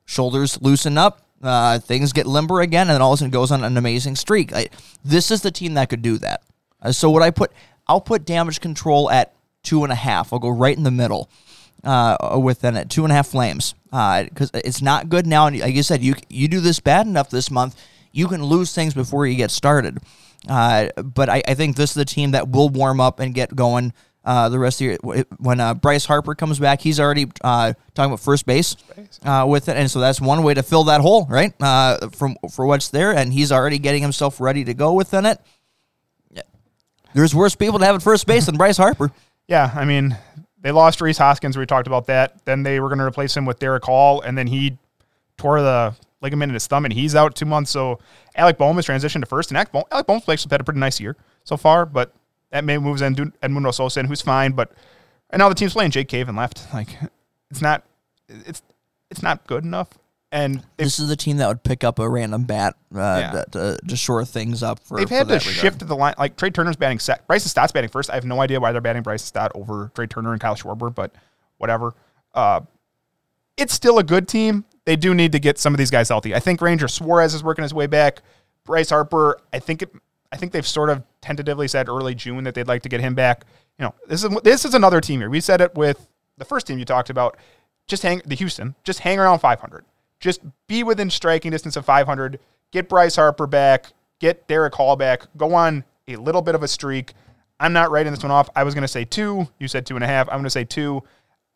[0.07, 3.53] shoulders loosen up, uh, things get limber again, and then all of a sudden goes
[3.53, 4.55] on an amazing streak.
[4.55, 4.69] I,
[5.05, 6.43] this is the team that could do that.
[6.81, 7.53] Uh, so what I put,
[7.87, 10.33] I'll put damage control at two and a half.
[10.33, 11.29] I'll go right in the middle
[11.85, 15.47] uh, within it, two and a half flames, because uh, it's not good now.
[15.47, 17.77] And like you said, you you do this bad enough this month,
[18.13, 19.99] you can lose things before you get started.
[20.49, 23.55] Uh, but I, I think this is the team that will warm up and get
[23.55, 23.93] going
[24.27, 25.25] uh, the rest of the year.
[25.39, 28.77] When uh, Bryce Harper comes back, he's already uh, talking about first base
[29.25, 31.55] uh, with it, and so that's one way to fill that hole, right?
[31.61, 35.41] Uh, from for what's there, and he's already getting himself ready to go within it.
[37.15, 39.11] There's worse people to have at first base than Bryce Harper.
[39.49, 40.19] Yeah, I mean,
[40.61, 41.57] they lost Rhys Hoskins.
[41.57, 42.45] We talked about that.
[42.47, 44.77] Then they were going to replace him with Darick Hall, and then he
[45.37, 47.71] tore the ligament in his thumb, and he's out two months.
[47.71, 48.01] So
[48.35, 50.81] Alec Bohm has transitioned to first, and Alec Bohm, Alec Bohm's actually had a pretty
[50.81, 52.13] nice year so far, but
[52.51, 54.73] that may moves Edmundo Sosa in, who's fine, but
[55.31, 56.67] and now the team's playing Jake Cave and left.
[56.73, 56.89] Like
[57.51, 57.85] it's not
[58.29, 58.63] it's
[59.11, 59.89] it's not good enough.
[60.33, 63.45] And this is the team that would pick up a random bat uh, yeah.
[63.53, 64.81] to, to, shore things up.
[64.81, 66.15] For they've had to shift the line.
[66.19, 67.27] Like Trea Turner's batting set.
[67.29, 68.11] Bryson Stott's batting first.
[68.11, 70.93] I have no idea why they're batting Bryson Stott over Trea Turner and Kyle Schwarber,
[70.93, 71.15] but
[71.59, 71.95] whatever.
[72.35, 72.61] Uh,
[73.57, 74.65] it's still a good team.
[74.85, 76.35] They do need to get some of these guys healthy.
[76.35, 78.21] I think Ranger Suarez is working his way back.
[78.65, 79.91] Bryce Harper, I think it,
[80.33, 83.17] I think they've sort of tentatively said early June that they'd like to get him
[83.17, 83.45] back.
[83.81, 85.29] You know, this is this is another team here.
[85.29, 86.09] We said it with
[86.39, 87.37] the first team you talked about.
[87.89, 88.77] Just hang the Houston.
[88.85, 89.85] Just hang around 500.
[90.21, 92.39] Just be within striking distance of 500.
[92.73, 93.93] Get Bryce Harper back.
[94.21, 95.27] Get Darick Hall back.
[95.37, 97.13] Go on a little bit of a streak.
[97.59, 98.49] I'm not writing this one off.
[98.55, 99.49] I was going to say two.
[99.59, 100.29] You said two and a half.
[100.29, 101.03] I'm going to say two.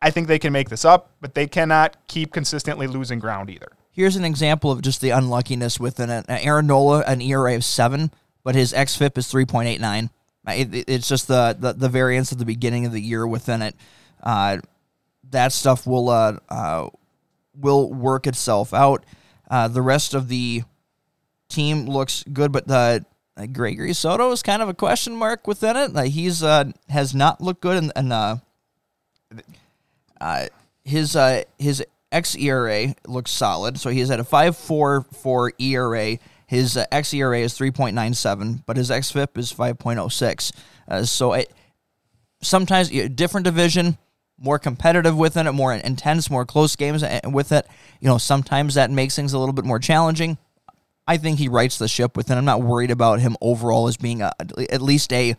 [0.02, 3.68] I think they can make this up, but they cannot keep consistently losing ground either.
[3.92, 6.24] Here's an example of just the unluckiness within it.
[6.28, 8.10] Aaron Nola, an ERA of seven,
[8.42, 10.10] but his xFIP is 3.89.
[10.48, 13.76] It, it's just the, the, the variance at the beginning of the year within it.
[14.22, 14.58] Uh,
[15.30, 16.88] that stuff will uh, uh,
[17.58, 19.04] will work itself out.
[19.50, 20.62] Uh, the rest of the
[21.48, 23.04] team looks good, but the
[23.36, 25.96] uh, Gregory Soto is kind of a question mark within it.
[25.96, 28.40] Uh, he's has not looked good, and,
[30.84, 31.12] his
[31.58, 33.78] his xERA looks solid.
[33.78, 36.18] So he's at a 5.44 ERA.
[36.50, 40.52] His uh, xERA is 3.97, but his xFIP is 5.06.
[40.88, 41.54] Uh, so it,
[42.42, 43.96] sometimes different division,
[44.36, 47.68] more competitive within it, more intense, more close games uh, with it.
[48.00, 50.38] You know, sometimes that makes things a little bit more challenging.
[51.06, 52.36] I think he rights the ship within.
[52.36, 55.36] I'm not worried about him overall as being a, at least a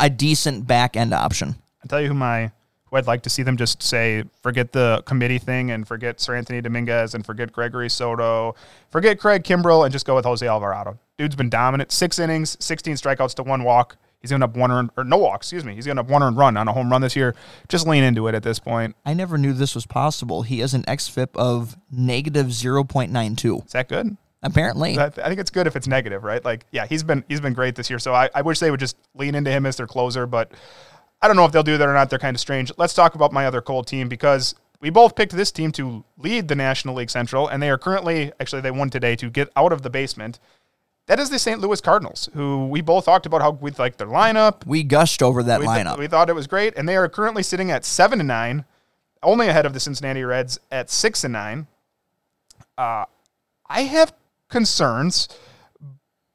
[0.00, 1.56] a decent back end option.
[1.82, 2.52] I'll tell you who my
[2.96, 7.14] I'd like to see them just say, forget the committee thing and forget Seranthony Dominguez
[7.14, 8.54] and forget Gregory Soto,
[8.90, 10.98] forget Craig Kimbrel and just go with Jose Alvarado.
[11.18, 11.92] Dude's been dominant.
[11.92, 13.96] Six innings, 16 strikeouts to one walk.
[14.20, 15.74] He's going to have one earned, or no walk, excuse me.
[15.74, 17.34] He's going to have one earned run on a home run this year.
[17.68, 18.96] Just lean into it at this point.
[19.04, 20.42] I never knew this was possible.
[20.42, 23.66] He has an XFIP of negative 0.92.
[23.66, 24.16] Is that good?
[24.42, 26.44] Apparently, I think it's good if it's negative, right?
[26.44, 27.98] Like, yeah, he's been he's been great this year.
[27.98, 30.52] So I, I wish they would just lean into him as their closer, but
[31.24, 32.10] I don't know if they'll do that or not.
[32.10, 32.70] They're kind of strange.
[32.76, 36.48] Let's talk about my other cold team because we both picked this team to lead
[36.48, 39.72] the National League Central, and they are currently, actually, they won today to get out
[39.72, 40.38] of the basement.
[41.06, 41.60] That is the St.
[41.60, 44.66] Louis Cardinals, who we both talked about how we like their lineup.
[44.66, 45.92] We gushed over that we lineup.
[45.92, 48.66] Th- we thought it was great, and they are currently sitting at seven and nine,
[49.22, 51.68] only ahead of the Cincinnati Reds at six and nine.
[52.76, 53.06] Uh,
[53.66, 54.12] I have
[54.50, 55.30] concerns,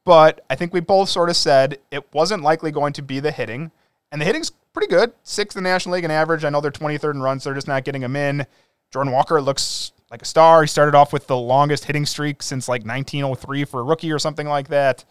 [0.04, 3.32] but I think we both sort of said it wasn't likely going to be the
[3.32, 3.70] hitting,
[4.12, 5.14] and the hitting's pretty good.
[5.24, 6.44] Sixth in the National League in average.
[6.44, 7.44] I know they're 23rd in runs.
[7.44, 8.46] They're just not getting them in.
[8.92, 10.62] Jordan Walker looks like a star.
[10.62, 14.20] He started off with the longest hitting streak since like 1903 for a rookie or
[14.20, 15.06] something like that.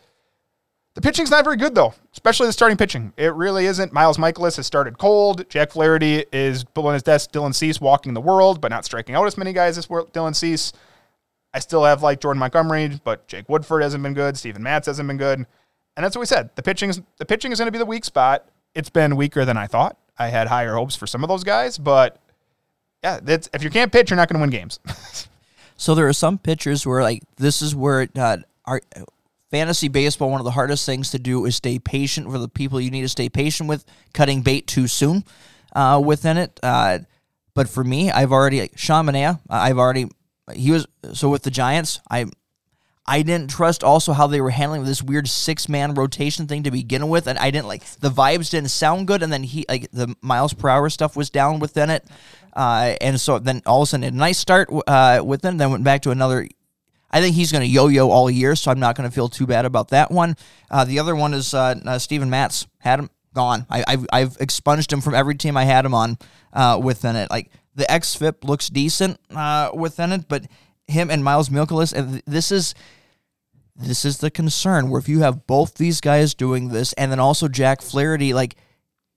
[0.94, 3.12] The pitching's not very good though, especially the starting pitching.
[3.16, 3.92] It really isn't.
[3.92, 5.48] Miles Mikolas has started cold.
[5.48, 7.30] Jack Flaherty is pulling his desk.
[7.30, 10.72] Dylan Cease walking the world, but not striking out as many guys as Dylan Cease.
[11.54, 14.36] I still have like Jordan Montgomery, but Jake Woodford hasn't been good.
[14.36, 15.38] Steven Matz hasn't been good.
[15.96, 16.50] And that's what we said.
[16.56, 19.44] The pitching is the pitching is going to be the weak spot it's been weaker
[19.44, 19.96] than I thought.
[20.18, 22.20] I had higher hopes for some of those guys, but
[23.02, 24.80] yeah, that's if you can't pitch, you're not going to win games.
[25.76, 28.80] so there are some pitchers where like this is where uh, our
[29.50, 32.80] fantasy baseball one of the hardest things to do is stay patient for the people
[32.80, 33.84] you need to stay patient with.
[34.12, 35.24] Cutting bait too soon
[35.74, 36.58] uh, within it.
[36.62, 37.00] Uh,
[37.54, 39.40] but for me, I've already Sean Manaea.
[39.48, 40.08] I've already
[40.54, 42.00] he was so with the Giants.
[42.10, 42.26] I
[43.08, 46.70] I didn't trust also how they were handling this weird six man rotation thing to
[46.70, 49.90] begin with, and I didn't like the vibes didn't sound good, and then he like
[49.90, 52.04] the miles per hour stuff was down within it,
[52.52, 55.84] uh, and so then all of a sudden a nice start uh, within, then went
[55.84, 56.46] back to another.
[57.10, 59.46] I think he's going to yo-yo all year, so I'm not going to feel too
[59.46, 60.36] bad about that one.
[60.70, 63.64] Uh, the other one is uh, uh, Steven Matz had him gone.
[63.70, 66.18] I, have I've expunged him from every team I had him on
[66.52, 67.30] uh, within it.
[67.30, 70.44] Like the xFIP looks decent uh, within it, but
[70.86, 72.74] him and Miles Mikolas, and this is
[73.78, 77.20] this is the concern where if you have both these guys doing this and then
[77.20, 78.56] also Jack Flaherty, like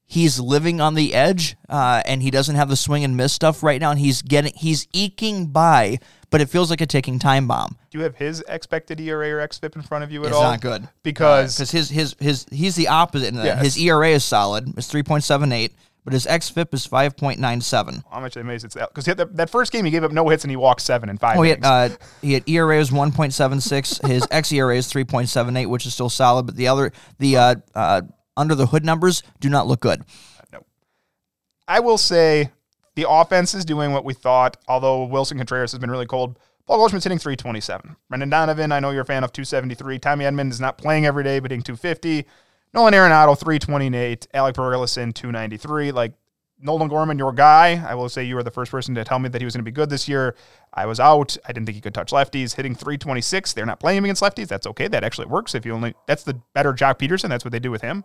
[0.06, 3.64] he's living on the edge uh, and he doesn't have the swing and miss stuff
[3.64, 5.98] right now and he's getting he's eking by
[6.30, 7.78] but it feels like a ticking time bomb.
[7.92, 10.54] Do you have his expected era or xfip in front of you at it's all?
[10.54, 10.90] it's not good.
[11.04, 13.62] Because because uh, his his his he's the opposite yes.
[13.62, 14.70] his era is solid.
[14.78, 15.72] It's 3.78
[16.04, 18.04] but his xFIP is 5.97.
[18.12, 18.94] How much amazed it's that?
[18.94, 21.38] Because that first game he gave up no hits and he walked seven and five.
[21.38, 21.90] Oh, he had, uh,
[22.22, 24.08] he had ERA was 1.76.
[24.08, 26.46] his xERA is 3.78, which is still solid.
[26.46, 28.02] But the other, the uh, uh,
[28.36, 30.04] under the hood numbers do not look good.
[30.52, 30.66] no.
[31.68, 32.50] I will say
[32.96, 36.38] the offense is doing what we thought, although Willson Contreras has been really cold.
[36.66, 37.96] Paul Goldschmidt's hitting 327.
[38.10, 40.00] Brendan Donovan, I know you're a fan of 273.
[40.00, 42.26] Tommy Edman is not playing every day, but hitting 250.
[42.74, 44.28] Nolan Arenado, 328.
[44.34, 45.92] Alec Burleson, 293.
[45.92, 46.14] Like,
[46.64, 47.84] Nolan Gorman, your guy.
[47.86, 49.64] I will say you were the first person to tell me that he was going
[49.64, 50.36] to be good this year.
[50.74, 51.36] I was out.
[51.46, 52.56] I didn't think he could touch lefties.
[52.56, 53.54] Hitting 326.
[53.54, 54.48] They're not playing him against lefties.
[54.48, 54.88] That's okay.
[54.88, 55.56] That actually works.
[55.56, 57.30] If you only, that's the better Joc Pederson.
[57.30, 58.04] That's what they do with him.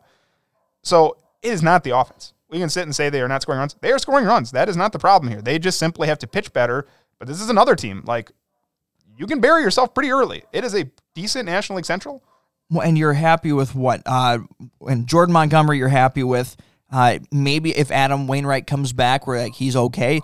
[0.82, 2.32] So it is not the offense.
[2.48, 3.76] We can sit and say they are not scoring runs.
[3.80, 4.52] They are scoring runs.
[4.52, 5.42] That is not the problem here.
[5.42, 6.86] They just simply have to pitch better.
[7.18, 8.02] But this is another team.
[8.06, 8.30] Like,
[9.18, 10.44] you can bury yourself pretty early.
[10.52, 12.22] It is a decent National League Central
[12.70, 14.02] and you're happy with what?
[14.06, 14.38] Uh,
[14.80, 16.56] and Jordan Montgomery, you're happy with.
[16.90, 20.20] Uh, maybe if Adam Wainwright comes back, where like he's okay,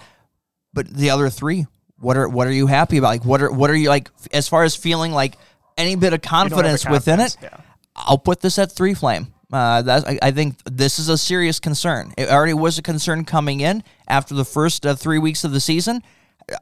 [0.72, 1.66] but the other three,
[1.98, 3.08] what are what are you happy about?
[3.08, 5.36] Like what are what are you like as far as feeling like
[5.76, 7.36] any bit of You don't have the confidence within it?
[7.42, 7.56] Yeah.
[7.94, 9.32] I'll put this at three flame.
[9.52, 12.14] Uh, that I, I think this is a serious concern.
[12.16, 15.60] It already was a concern coming in after the first uh, three weeks of the
[15.60, 16.02] season.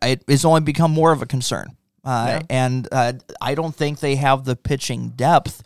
[0.02, 4.16] It, it's only become more of a concern, uh, and uh, I don't think they
[4.16, 5.62] have the pitching depth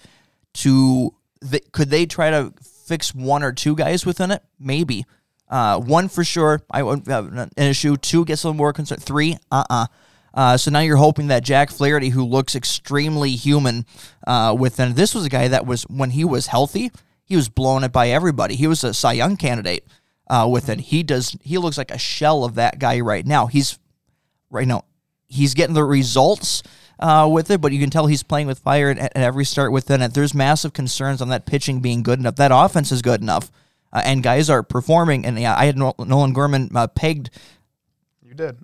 [0.55, 1.15] to.
[1.49, 2.53] Th- could they try to
[2.87, 4.43] fix one or two guys within it?
[4.59, 5.05] Maybe.
[5.49, 6.63] Uh, one for sure.
[6.71, 7.97] I wouldn't have an issue.
[7.97, 9.03] Two gets a little more concerned.
[9.03, 9.87] Three, uh uh
[10.35, 13.87] uh, so now you're hoping that Jack Flaherty, who looks extremely human
[14.27, 16.91] uh, within, this was a guy that was when he was healthy,
[17.25, 18.57] he was blowing it by everybody.
[18.57, 19.87] He was a Cy Young candidate
[20.29, 20.81] uh, with it.
[20.81, 21.37] He does.
[21.43, 23.47] He looks like a shell of that guy right now.
[23.47, 23.79] He's
[24.51, 24.85] right now.
[25.27, 26.63] He's getting the results
[27.01, 29.73] uh, with it, but you can tell he's playing with fire at, at every start
[29.73, 30.15] within it.
[30.15, 32.37] There's massive concerns on that pitching being good enough.
[32.37, 33.51] That offense is good enough,
[33.93, 35.27] uh, and guys are performing.
[35.27, 37.31] And yeah, I had Nolan Gorman uh, pegged
[38.23, 38.59] You did.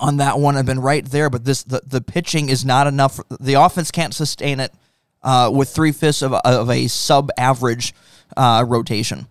[0.00, 0.56] on that one.
[0.56, 3.20] I've been right there, but this the, the pitching is not enough.
[3.40, 4.72] The offense can't sustain it
[5.22, 7.92] uh, with three fifths of, a- of a sub average
[8.36, 9.26] uh, rotation.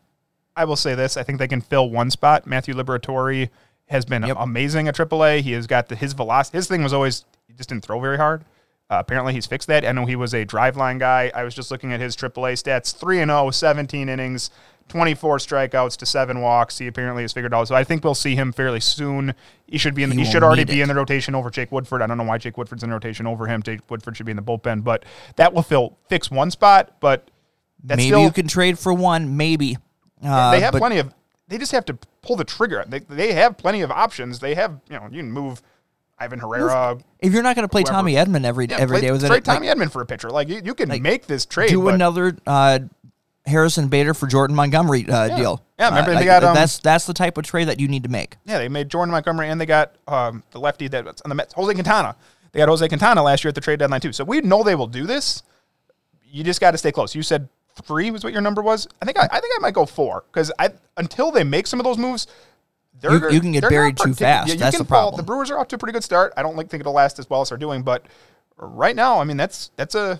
[0.55, 2.45] I will say this: I think they can fill one spot.
[2.45, 3.49] Matthew Liberatore
[3.89, 4.37] has been Yep.
[4.39, 5.41] amazing at AAA.
[5.41, 6.57] He has got the, his velocity.
[6.57, 8.43] His thing was always he just didn't throw very hard.
[8.91, 9.85] Uh, apparently, he's fixed that.
[9.85, 11.31] I know he was a Driveline guy.
[11.35, 14.49] I was just looking at his AAA stats: three and 0, 17 innings,
[14.87, 16.79] 24 strikeouts to seven walks.
[16.79, 17.67] He apparently has figured out.
[17.67, 19.35] So I think we'll see him fairly soon.
[19.67, 20.09] He should be in.
[20.09, 20.83] The, He he should already be it.
[20.83, 22.01] in the rotation over Jake Woodford.
[22.01, 23.61] I don't know why Jake Woodford's in the rotation over him.
[23.61, 26.95] Jake Woodford should be in the bullpen, but that will fill fix one spot.
[26.99, 27.29] But
[27.83, 29.37] that's maybe still, you can trade for one.
[29.37, 29.77] Maybe
[30.23, 31.13] uh, they have plenty of.
[31.49, 32.85] They just have to pull the trigger.
[32.87, 34.39] They, they have plenty of options.
[34.39, 35.61] They have you know you can move
[36.17, 36.97] Ivan Herrera.
[37.19, 37.93] If you're not going to play whoever.
[37.95, 40.05] Tommy Edman every Yeah, every play- day with trade it, like, Tommy Edman for a
[40.05, 40.29] pitcher.
[40.29, 41.69] Like you, you can like, make this trade.
[41.69, 42.79] do but another uh,
[43.45, 45.63] Harrison Bader for Jordan Montgomery uh, deal.
[45.79, 47.87] Yeah, remember Uh, they like, got, um, that's that's the type of trade that you
[47.87, 48.35] need to make.
[48.45, 51.53] yeah, they made Jordan Montgomery and they got um, the lefty that's on the Mets,
[51.53, 52.15] Jose Quintana.
[52.51, 54.11] They got Jose Quintana last year at the trade deadline too.
[54.13, 55.41] So we know they will do this.
[56.31, 57.15] You just got to stay close.
[57.15, 57.47] You said
[57.85, 58.87] three was what your number was.
[59.01, 61.79] I think I, I think I might go four because I until they make some
[61.79, 62.27] of those moves.
[63.01, 64.49] They're, You- you can get buried too fast.
[64.49, 65.17] Yeah, That's the fall- problem.
[65.17, 66.33] The Brewers are off to a pretty good start.
[66.35, 68.05] I don't like, think it'll last as well as they're doing, but
[68.57, 70.19] right now, I mean, that's that's a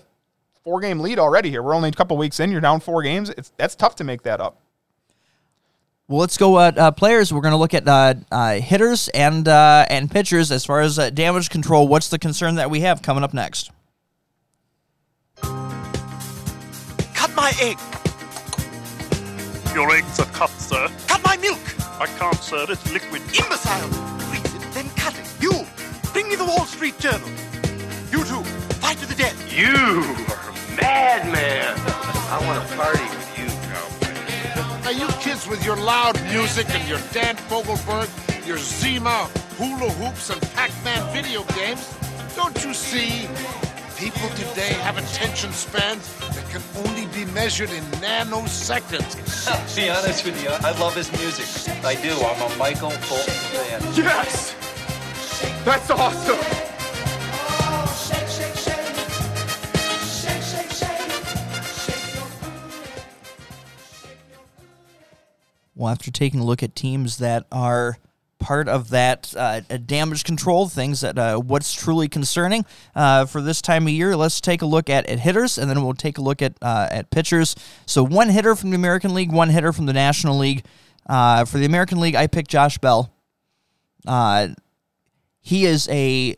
[0.64, 1.62] four game lead already here.
[1.62, 2.50] We're only a couple weeks in.
[2.50, 3.28] You're down four games.
[3.30, 4.56] It's that's tough to make that up.
[6.08, 7.32] Well, let's go at uh, players.
[7.32, 10.98] We're going to look at uh, uh, hitters and uh, and pitchers as far as
[10.98, 11.86] uh, damage control.
[11.86, 13.70] What's the concern that we have coming up next?
[17.40, 17.78] My egg.
[19.74, 20.88] Your eggs are cut, sir.
[21.08, 21.64] Cut my milk.
[21.98, 22.66] I can't, sir.
[22.68, 23.22] It's liquid.
[23.40, 23.88] Imbecile.
[24.28, 25.26] Freeze it, then cut it.
[25.40, 25.52] You.
[26.12, 27.30] Bring me the Wall Street Journal.
[28.12, 28.44] You two.
[28.82, 29.38] Fight to the death.
[29.50, 29.72] You
[30.32, 31.74] are a madman.
[32.34, 34.84] I want to party with you, cowboy.
[34.84, 38.10] Now, you kids with your loud music and your Dan Fogelberg,
[38.46, 39.18] your Zima,
[39.56, 41.84] hula hoops, and Pac Man video games,
[42.36, 43.28] don't you see?
[44.00, 49.12] People today have attention spans that can only be measured in nanoseconds.
[49.14, 51.68] To be honest with you, I love his music.
[51.84, 52.12] I do.
[52.12, 53.82] I'm a Michael Bolton fan.
[53.94, 54.54] Yes.
[55.66, 56.38] That's awesome.
[65.74, 67.98] Well, after taking a look at teams that are
[68.40, 72.64] part of that uh, damage control things that uh, what's truly concerning
[72.96, 74.16] uh, for this time of year.
[74.16, 76.88] Let's take a look at, at hitters and then we'll take a look at uh,
[76.90, 77.54] at pitchers.
[77.86, 80.64] So one hitter from the american league one hitter from the national league.
[81.06, 83.12] Uh, for the american league i picked josh bell.
[84.06, 84.48] Uh,
[85.40, 86.34] he is a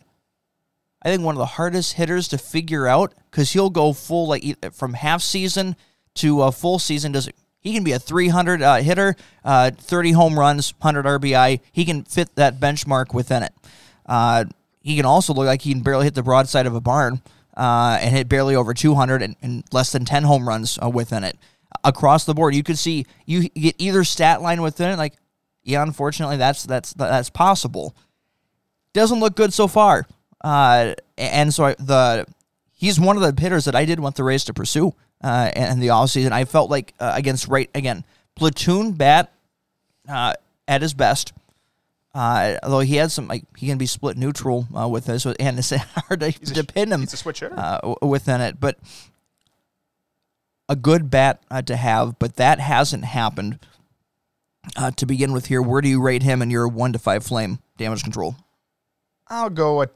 [1.04, 4.72] I think one of the hardest hitters to figure out because he'll go full like
[4.72, 5.76] from half season
[6.14, 7.12] to a full season.
[7.12, 7.28] Does
[7.62, 11.60] he can be a 300 uh, hitter, uh, 30 home runs, 100 RBI.
[11.70, 13.52] He can fit that benchmark within it.
[14.04, 14.44] Uh,
[14.80, 17.22] he can also look like he can barely hit the broadside of a barn
[17.56, 21.22] uh, and hit barely over 200 and, and less than 10 home runs uh, within
[21.22, 21.38] it.
[21.84, 24.98] Across the board, you could see you get either stat line within it.
[24.98, 25.14] Like,
[25.62, 27.96] yeah, unfortunately, that's that's that's possible
[28.92, 30.06] doesn't look good so far.
[30.42, 32.26] Uh, and so I, the
[32.72, 35.80] he's one of the hitters that I did want the Rays to pursue uh, in
[35.80, 36.32] the offseason.
[36.32, 38.04] I felt like uh, against right again
[38.34, 39.32] platoon bat
[40.08, 40.34] uh,
[40.68, 41.32] at his best.
[42.14, 45.58] Uh, although he had some like he can be split neutral uh, with this, and
[45.58, 48.60] it's hard to, a to sh- pin him he's a switch uh, within it.
[48.60, 48.78] But
[50.68, 53.58] a good bat uh, to have, but that hasn't happened
[54.76, 55.46] uh, to begin with.
[55.46, 58.36] Here, where do you rate him in your one to five flame damage control?
[59.28, 59.88] I'll go a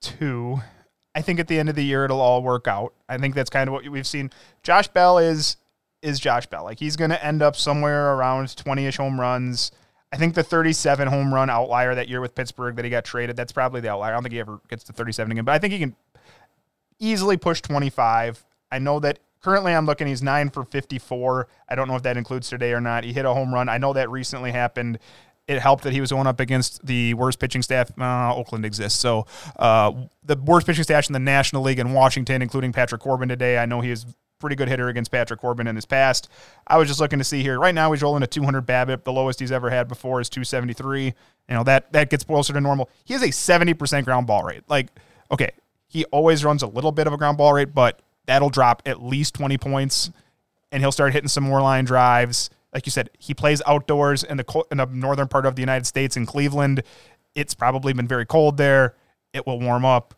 [0.00, 0.60] two.
[1.14, 2.92] I think at the end of the year it'll all work out.
[3.08, 4.30] I think that's kind of what we've seen.
[4.62, 5.56] Josh Bell is
[6.02, 6.64] is Josh Bell.
[6.64, 9.72] Like he's going to end up somewhere around 20ish home runs.
[10.12, 13.36] I think the 37 home run outlier that year with Pittsburgh that he got traded,
[13.36, 14.12] that's probably the outlier.
[14.12, 15.96] I don't think he ever gets to 37 again, but I think he can
[16.98, 18.44] easily push 25.
[18.70, 21.48] I know that currently I'm looking, he's 9 for 54.
[21.68, 23.02] I don't know if that includes today or not.
[23.02, 23.68] He hit a home run.
[23.68, 24.98] I know that recently happened.
[25.46, 27.90] It helped that he was going up against the worst pitching staff.
[27.98, 28.98] Uh, Oakland exists.
[28.98, 29.26] So
[29.56, 29.92] uh,
[30.24, 33.58] the worst pitching staff in the National League in Washington, including Patrick Corbin today.
[33.58, 34.06] I know he is
[34.38, 36.28] pretty good hitter against Patrick Corbin in his past.
[36.66, 37.58] I was just looking to see here.
[37.58, 39.04] Right now, he's rolling a 200 BABIP.
[39.04, 41.04] The lowest he's ever had before is 273.
[41.04, 41.14] You
[41.48, 42.90] know that that gets closer to normal.
[43.04, 44.62] He has a 70% ground ball rate.
[44.68, 44.88] Like,
[45.30, 45.50] okay,
[45.86, 49.02] he always runs a little bit of a ground ball rate, but that'll drop at
[49.02, 50.10] least 20 points,
[50.72, 52.50] and he'll start hitting some more line drives.
[52.74, 55.86] Like you said, he plays outdoors in the in the northern part of the United
[55.86, 56.82] States in Cleveland.
[57.34, 58.94] It's probably been very cold there.
[59.32, 60.14] It will warm up.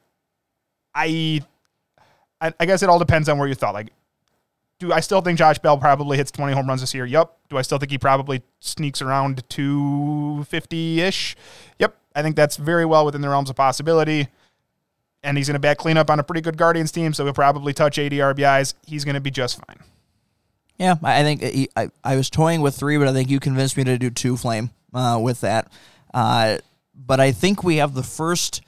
[0.94, 1.42] I,
[2.40, 3.74] I, I guess it all depends on where you thought.
[3.74, 3.90] Like,
[4.78, 7.07] do I still think Josh Bell probably hits 20 home runs this year?
[7.07, 7.36] Yep.
[7.48, 11.36] Do I still think he probably sneaks around 250 ish?
[11.78, 11.96] Yep.
[12.14, 14.28] I think that's very well within the realms of possibility.
[15.22, 17.72] And he's going to back cleanup on a pretty good Guardians team, so he'll probably
[17.72, 18.74] touch 80 RBIs.
[18.86, 19.78] He's going to be just fine.
[20.78, 23.76] Yeah, I think he, I, I was toying with three, but I think you convinced
[23.76, 25.70] me to do two flame uh, with that.
[26.12, 26.58] Uh,
[26.94, 28.62] but I think we have the first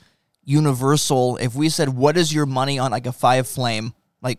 [0.45, 1.37] universal.
[1.37, 3.93] If we said, "What is your money on like a five flame?"
[4.23, 4.39] Like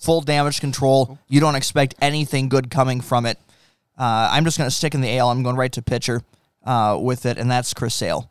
[0.00, 3.38] full damage control, you don't expect anything good coming from it.
[3.98, 5.30] Uh, I'm just going to stick in the AL.
[5.30, 6.22] I'm going right to pitcher
[6.64, 8.30] uh, with it, and that's Chris Sale.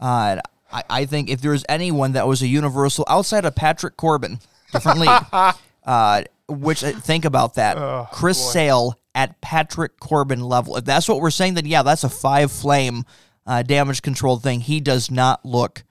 [0.00, 0.40] Uh,
[0.72, 4.40] I, I think if there's anyone that was a universal outside of Patrick Corbin,
[4.72, 5.54] different league.
[6.50, 7.76] Which uh, think about that.
[8.12, 10.76] Chris Sale at Patrick Corbin level.
[10.76, 13.04] If that's what we're saying, then yeah, that's a five flame
[13.46, 14.60] uh, damage control thing.
[14.60, 15.84] He does not look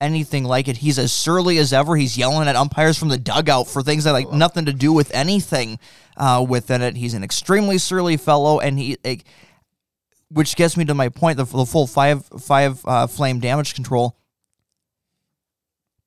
[0.00, 0.78] anything like it.
[0.78, 1.96] He's as surly as ever.
[1.96, 5.10] He's yelling at umpires from the dugout for things that like nothing to do with
[5.14, 5.78] anything
[6.16, 6.96] uh, within it.
[6.96, 8.96] He's an extremely surly fellow, and he.
[9.04, 9.24] Like,
[10.30, 14.16] which gets me to my point: the, the full five five uh, flame damage control.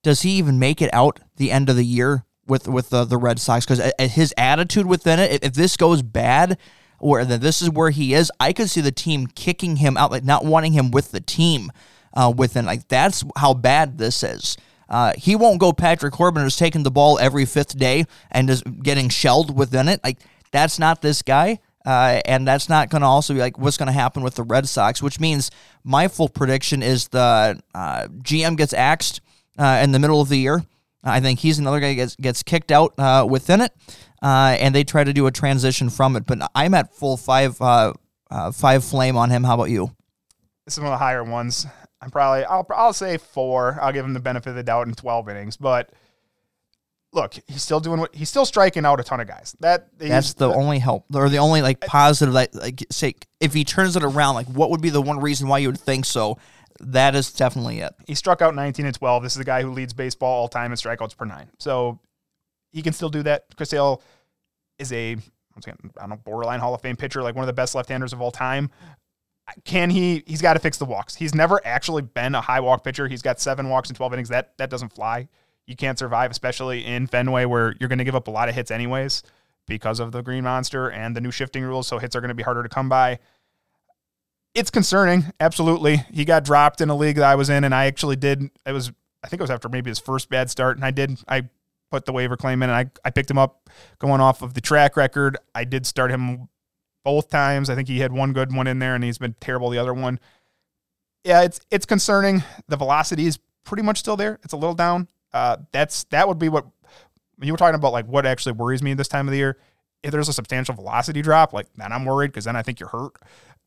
[0.04, 3.18] Does he even make it out the end of the year with with the, the
[3.18, 3.66] Red Sox?
[3.66, 6.58] Because his attitude within it, if, if this goes bad,
[7.00, 10.24] or this is where he is, I could see the team kicking him out, like
[10.24, 11.72] not wanting him with the team
[12.14, 12.66] uh, within.
[12.66, 14.58] Like that's how bad this is.
[14.90, 18.62] Uh, he won't go Patrick Corbin who's taking the ball every fifth day and is
[18.62, 20.02] getting shelled within it.
[20.04, 20.20] Like
[20.52, 21.60] that's not this guy.
[21.86, 24.44] Uh, and that's not going to also be like what's going to happen with the
[24.44, 25.52] Red Sox, which means
[25.86, 29.22] my full prediction is the uh, GM gets axed
[29.58, 30.66] uh, in the middle of the year.
[31.10, 33.74] I think he's another guy that gets, gets kicked out uh, within it,
[34.22, 36.26] uh, and they try to do a transition from it.
[36.26, 37.94] But I'm at full five uh,
[38.54, 39.44] five flame on him.
[39.44, 39.92] How about you?
[40.66, 41.66] This is one of the higher ones.
[42.02, 43.80] I'm probably I'll I'll say four.
[43.82, 45.92] I'll give him the benefit of the doubt in 12 innings, but
[47.14, 49.56] look, he's still doing what he's still striking out a ton of guys.
[49.60, 53.64] That that's the only help or the only like positive that like say if he
[53.64, 56.38] turns it around, like what would be the one reason why you would think so?
[56.80, 57.94] That is definitely it.
[58.06, 59.24] He struck out 19 and 12.
[59.24, 61.50] This is the guy who leads baseball all time in strikeouts per nine.
[61.60, 62.00] So
[62.72, 63.46] he can still do that.
[63.56, 64.02] Chris Sale
[64.80, 65.18] is a
[65.58, 68.14] again, I don't know, borderline Hall of Fame pitcher, like one of the best left-handers
[68.14, 68.70] of all time.
[69.64, 70.24] Can he?
[70.28, 71.16] He's got to fix the walks.
[71.16, 73.08] He's never actually been a high walk pitcher.
[73.08, 74.30] He's got seven walks in 12 innings.
[74.30, 75.30] That that doesn't fly.
[75.66, 78.56] You can't survive, especially in Fenway, where you're going to give up a lot of
[78.56, 79.24] hits anyways
[79.66, 81.88] because of the Green Monster and the new shifting rules.
[81.88, 83.20] So hits are going to be harder to come by.
[84.58, 85.98] It's concerning, absolutely.
[86.12, 88.42] He got dropped in a league that I was in, and I actually did.
[88.66, 88.92] It was,
[89.24, 91.20] I think it was after maybe his first bad start, and I did.
[91.28, 91.48] I
[91.92, 94.62] put the waiver claim in, and I I picked him up going off of the
[94.62, 95.38] track record.
[95.54, 96.50] I did start him
[97.06, 97.70] both times.
[97.70, 99.94] I think he had one good one in there, and he's been terrible the other
[99.94, 100.20] one.
[101.24, 102.42] Yeah, it's it's concerning.
[102.68, 104.40] The velocity is pretty much still there.
[104.44, 105.08] It's a little down.
[105.34, 106.66] Uh, that's that would be what
[107.40, 107.94] you were talking about.
[107.94, 109.60] Like what actually worries me this time of the year.
[110.02, 112.90] If there's a substantial velocity drop, like then I'm worried because then I think you're
[112.90, 113.12] hurt.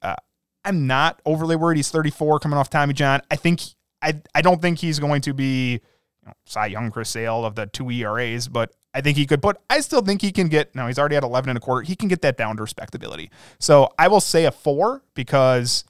[0.03, 0.17] Uh,
[0.65, 1.77] I'm not overly worried.
[1.77, 3.23] He's 34 coming off Tommy John.
[3.31, 3.63] I think
[4.03, 7.55] I I don't think he's going to be you know, Cy Young Chris Sale of
[7.55, 9.41] the two ERAs, but I think he could.
[9.41, 10.75] But I still think he can get.
[10.75, 11.83] No, he's already at 11 and a quarter.
[11.83, 13.31] He can get that down to respectability.
[13.59, 15.85] So I will say a four because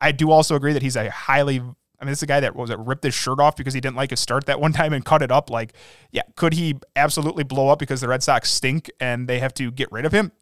[0.00, 1.56] I do also agree that he's a highly.
[1.56, 3.80] I mean, this is a guy that was it ripped his shirt off because he
[3.80, 5.50] didn't like his start that one time and cut it up.
[5.50, 5.74] Like,
[6.10, 9.70] yeah, could he absolutely blow up because the Red Sox stink and they have to
[9.70, 10.32] get rid of him?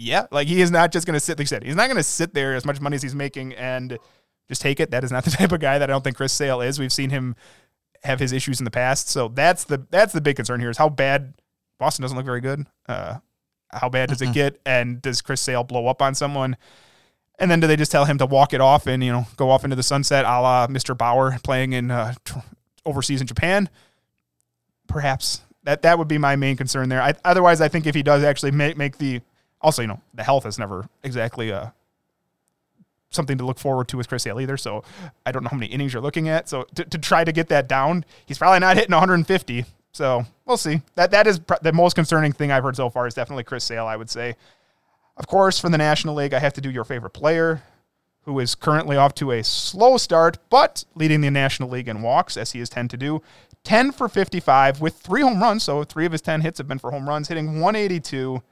[0.00, 1.38] Yeah, like he is not just going to sit.
[1.38, 3.54] Like I said, he's not going to sit there as much money as he's making
[3.54, 3.98] and
[4.48, 4.90] just take it.
[4.90, 6.78] That is not the type of guy that I don't think Chris Sale is.
[6.78, 7.36] We've seen him
[8.02, 10.78] have his issues in the past, so that's the that's the big concern here is
[10.78, 11.34] how bad
[11.78, 12.66] Boston doesn't look very good.
[12.88, 13.18] Uh,
[13.70, 14.58] how bad does it get?
[14.66, 16.56] And does Chris Sale blow up on someone?
[17.38, 19.50] And then do they just tell him to walk it off and you know go
[19.50, 20.96] off into the sunset, a la Mr.
[20.96, 22.14] Bauer playing in uh,
[22.84, 23.68] overseas in Japan?
[24.90, 27.00] perhaps that that would be my main concern there.
[27.00, 29.22] I, otherwise, I think if he does actually make make the
[29.60, 31.68] also, you know, the health is never exactly uh
[33.10, 34.56] something to look forward to with Chris Sale either.
[34.56, 34.84] So
[35.26, 36.48] I don't know how many innings you're looking at.
[36.48, 39.64] So to, to try to get that down, he's probably not hitting 150.
[39.92, 40.82] So we'll see.
[40.94, 43.64] That that is pr- the most concerning thing I've heard so far is definitely Chris
[43.64, 43.86] Sale.
[43.86, 44.36] I would say.
[45.16, 47.62] Of course, from the National League, I have to do your favorite player,
[48.22, 52.38] who is currently off to a slow start, but leading the National League in walks,
[52.38, 53.20] as he is tend to do.
[53.64, 55.64] 10 for 55 with three home runs.
[55.64, 58.42] So three of his 10 hits have been for home runs, hitting 182.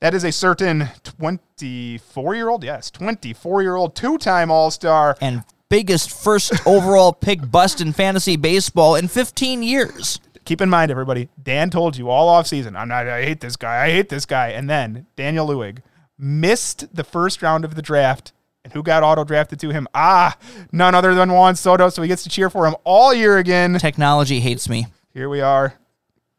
[0.00, 5.16] That is a certain 24 year old, yes, 24 year old two time All Star.
[5.20, 10.20] And biggest first overall pick bust in fantasy baseball in 15 years.
[10.44, 13.84] Keep in mind, everybody, Dan told you all offseason, I'm not, I hate this guy,
[13.86, 14.48] I hate this guy.
[14.48, 15.78] And then Daniel Lewig
[16.18, 18.32] missed the first round of the draft.
[18.62, 19.88] And who got auto drafted to him?
[19.94, 20.36] Ah,
[20.70, 21.88] none other than Juan Soto.
[21.88, 23.78] So he gets to cheer for him all year again.
[23.78, 24.86] Technology hates me.
[25.12, 25.74] Here we are.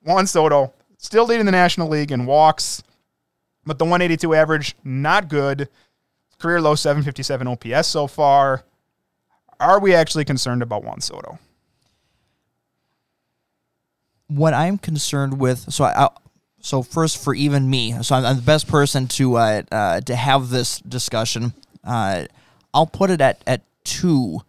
[0.04, 2.84] Juan Soto still leading the National League in walks,
[3.66, 5.70] but the 182 average, not good.
[6.40, 8.64] Career low 757 OPS so far.
[9.60, 11.40] Are we actually concerned about Juan Soto?
[14.28, 16.10] what I'm concerned with, so I,
[16.62, 20.16] so first for even me, so I'm, I'm the best person to uh, uh, to
[20.16, 21.54] have this discussion.
[21.84, 22.26] Uh,
[22.74, 24.42] I'll put it at at two,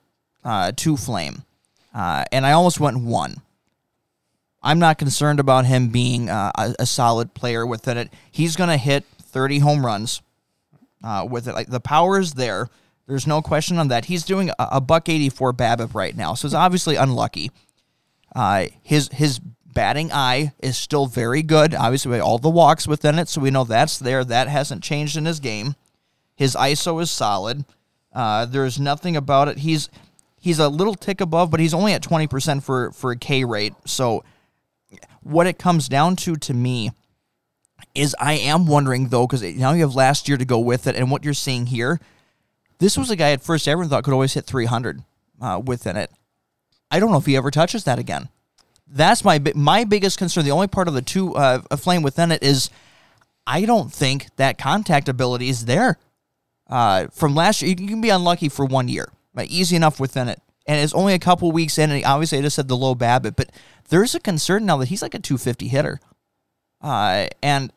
[0.45, 1.45] uh, two flame,
[1.95, 3.43] uh, and I almost went one.
[4.67, 8.13] I'm not concerned about him being uh, a, a solid player within it.
[8.33, 10.23] He's going to hit 30 home runs
[11.05, 11.55] uh, with it.
[11.55, 12.69] Like the power is there.
[13.07, 14.07] There's no question on that.
[14.07, 17.53] He's doing a, a buck 84 BABIP right now, so it's obviously unlucky.
[18.35, 21.73] Uh, his his batting eye is still very good.
[21.73, 24.25] Obviously, all the walks within it, so we know that's there.
[24.25, 25.77] That hasn't changed in his game.
[26.35, 27.65] His ISO is solid.
[28.13, 29.59] Uh, there's nothing about it.
[29.59, 29.89] He's
[30.41, 33.75] he's a little tick above, but he's only at 20% for for a K rate.
[33.85, 34.25] So
[35.23, 36.91] what it comes down to to me
[37.95, 40.97] is I am wondering though, because now you have last year to go with it,
[40.97, 42.01] and what you're seeing here.
[42.79, 45.03] This was a guy at first everyone thought could always hit 300
[45.41, 46.11] uh, within it.
[46.91, 48.29] I don't know if he ever touches that again.
[48.87, 50.45] That's my my biggest concern.
[50.45, 52.71] The only part of the two uh, a flame within it is
[53.47, 55.99] I don't think that contact ability is there.
[56.69, 59.49] Uh, from last year, you can be unlucky for one year, right?
[59.49, 61.91] easy enough within it, and it's only a couple weeks in.
[61.91, 63.51] And obviously, I just said the low BABIP, but
[63.89, 66.01] there's a concern now that he's like a 250 hitter,
[66.81, 67.73] uh, and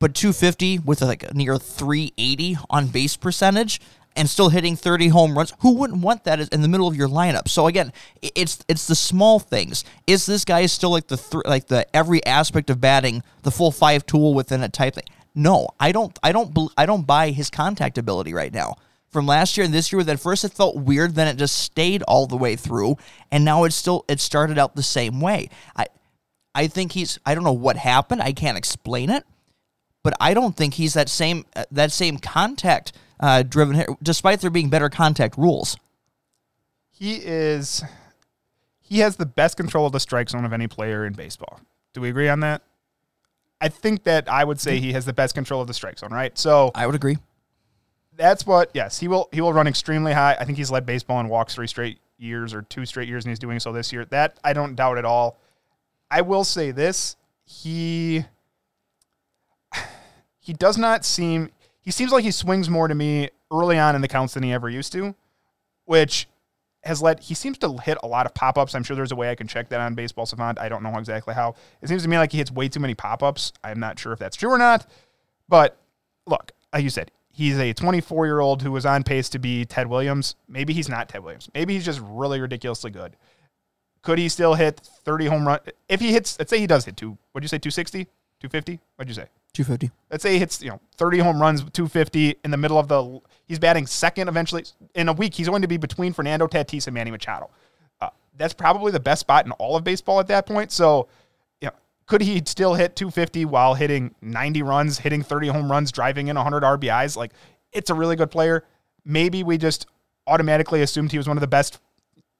[0.00, 3.80] but 250 with like near 380 on base percentage
[4.16, 5.52] and still hitting 30 home runs.
[5.60, 7.48] Who wouldn't want that in the middle of your lineup?
[7.48, 7.92] So again,
[8.22, 9.84] it's it's the small things.
[10.06, 13.70] Is this guy still like the th- like the every aspect of batting, the full
[13.70, 15.04] five tool within a type thing?
[15.34, 18.76] No, I don't I don't I don't buy his contact ability right now.
[19.14, 22.02] From last year and this year, at first it felt weird, then it just stayed
[22.02, 22.98] all the way through,
[23.30, 25.48] and now it's still it started out the same way.
[25.74, 25.86] I
[26.54, 28.20] I think he's I don't know what happened.
[28.20, 29.24] I can't explain it
[30.04, 34.40] but I don't think he's that same uh, that same contact uh, driven hitter, despite
[34.40, 35.76] there being better contact rules.
[36.92, 37.82] He is
[38.80, 41.58] he has the best control of the strike zone of any player in baseball.
[41.94, 42.62] Do we agree on that?
[43.60, 46.12] I think that I would say he has the best control of the strike zone,
[46.12, 46.36] right?
[46.38, 47.16] So I would agree.
[48.16, 50.36] That's what yes, he will he will run extremely high.
[50.38, 53.30] I think he's led baseball in walks three straight years or two straight years and
[53.30, 54.04] he's doing so this year.
[54.06, 55.38] That I don't doubt at all.
[56.10, 58.24] I will say this, he
[60.40, 61.50] he does not seem
[61.80, 64.52] he seems like he swings more to me early on in the counts than he
[64.52, 65.14] ever used to,
[65.84, 66.28] which
[66.82, 68.74] has led he seems to hit a lot of pop-ups.
[68.74, 70.58] I'm sure there's a way I can check that on Baseball Savant.
[70.58, 71.54] I don't know exactly how.
[71.82, 73.52] It seems to me like he hits way too many pop-ups.
[73.62, 74.86] I'm not sure if that's true or not.
[75.48, 75.76] But
[76.26, 79.64] look, like you said, he's a 24 year old who was on pace to be
[79.64, 80.36] Ted Williams.
[80.48, 81.50] Maybe he's not Ted Williams.
[81.52, 83.16] Maybe he's just really ridiculously good.
[84.02, 85.60] Could he still hit 30 home run?
[85.88, 88.04] If he hits, let's say he does hit two, what'd you say, 260?
[88.04, 88.80] 250?
[88.96, 89.28] What'd you say?
[89.54, 89.90] 250.
[90.10, 93.20] Let's say he hits, you know, 30 home runs, 250 in the middle of the,
[93.46, 94.64] he's batting second eventually.
[94.94, 97.50] In a week, he's going to be between Fernando Tatis and Manny Machado.
[98.00, 100.70] Uh, that's probably the best spot in all of baseball at that point.
[100.70, 101.08] So,
[102.06, 106.36] could he still hit 250 while hitting 90 runs, hitting 30 home runs, driving in
[106.36, 107.16] 100 RBIs?
[107.16, 107.32] Like,
[107.72, 108.64] it's a really good player.
[109.04, 109.86] Maybe we just
[110.26, 111.78] automatically assumed he was one of the best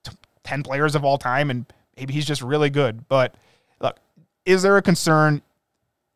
[0.04, 0.12] t-
[0.44, 3.08] 10 players of all time, and maybe he's just really good.
[3.08, 3.34] But
[3.80, 3.98] look,
[4.44, 5.42] is there a concern?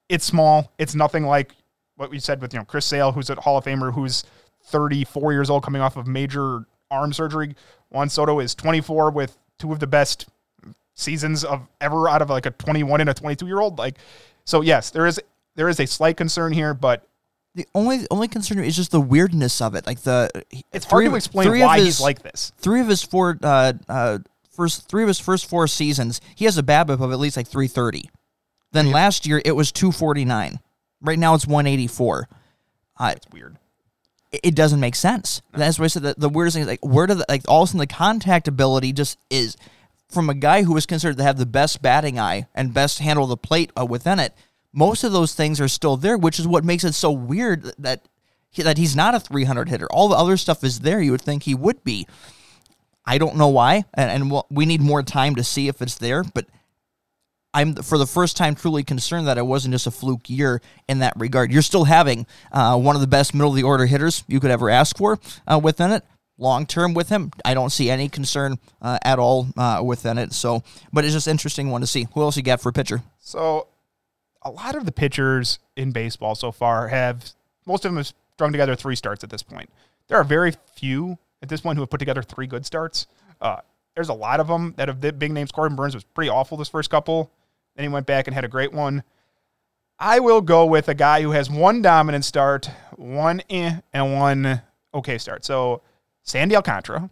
[0.09, 0.73] It's small.
[0.79, 1.53] It's nothing like
[1.97, 4.25] what we said with you know Chris Sale, who's a Hall of Famer, who's
[4.65, 7.55] 34 years old, coming off of major arm surgery.
[7.91, 10.27] Juan Soto is 24 with two of the best
[10.99, 13.79] seasons of ever out of like a 21 and a 22 year old.
[13.79, 13.97] Like,
[14.45, 15.21] so yes, there is
[15.55, 17.05] there is a slight concern here, but
[17.55, 19.87] The only only concern is just the weirdness of it.
[19.87, 20.31] Like the
[20.73, 22.53] it's hard three to of- explain why his- he's like this.
[22.59, 24.19] Three of his four uh, uh,
[24.51, 27.47] first three of his first four seasons, he has a BABIP of at least like
[27.49, 28.11] 330.
[28.73, 30.61] Then last year it was 249.
[31.01, 32.29] Right now it's 184.
[32.99, 33.57] Uh, It's weird.
[34.33, 35.41] it- it doesn't make sense.
[35.53, 37.63] That's why I said that the weirdest thing is like where do the, like all
[37.63, 39.57] of a sudden the contact ability just is
[40.09, 43.27] from a guy who was considered to have the best batting eye and best handle
[43.27, 44.35] the plate uh, within it.
[44.73, 48.07] Most of those things are still there, which is what makes it so weird that
[48.51, 49.87] he, that he's not a 300 hitter.
[49.91, 51.01] All the other stuff is there.
[51.01, 52.07] You would think he would be.
[53.05, 55.97] I don't know why, and, and we'll, we need more time to see if it's
[55.97, 56.23] there.
[56.23, 56.47] But
[57.55, 60.99] I'm for the first time truly concerned that it wasn't just a fluke year in
[60.99, 61.51] that regard.
[61.51, 64.51] You're still having uh, one of the best middle of the order hitters you could
[64.51, 66.05] ever ask for uh, within it.
[66.39, 70.33] Long term with him, I don't see any concern uh, at all uh, within it.
[70.33, 70.63] So,
[70.93, 72.07] but it's just interesting one to see.
[72.15, 73.03] Who else you got for pitcher?
[73.19, 73.67] So,
[74.43, 77.33] a lot of the pitchers in baseball so far have
[77.67, 79.69] most of them have strung together three starts at this point.
[80.07, 83.09] There are very few at this point who have put together three good starts.
[83.41, 83.59] Uh,
[83.95, 85.51] there's a lot of them that have big names.
[85.51, 87.33] Corbin Burnes was pretty awful this first couple.
[87.75, 89.03] Then he went back and had a great one.
[89.99, 94.63] I will go with a guy who has one dominant start, one eh, and one
[94.95, 95.45] okay start.
[95.45, 95.83] So
[96.29, 97.09] Sandy Alcantara,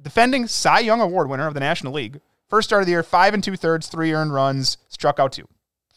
[0.00, 2.20] defending Cy Young Award winner of the National League.
[2.48, 5.48] First start of the year, five and two thirds, three earned runs, struck out two.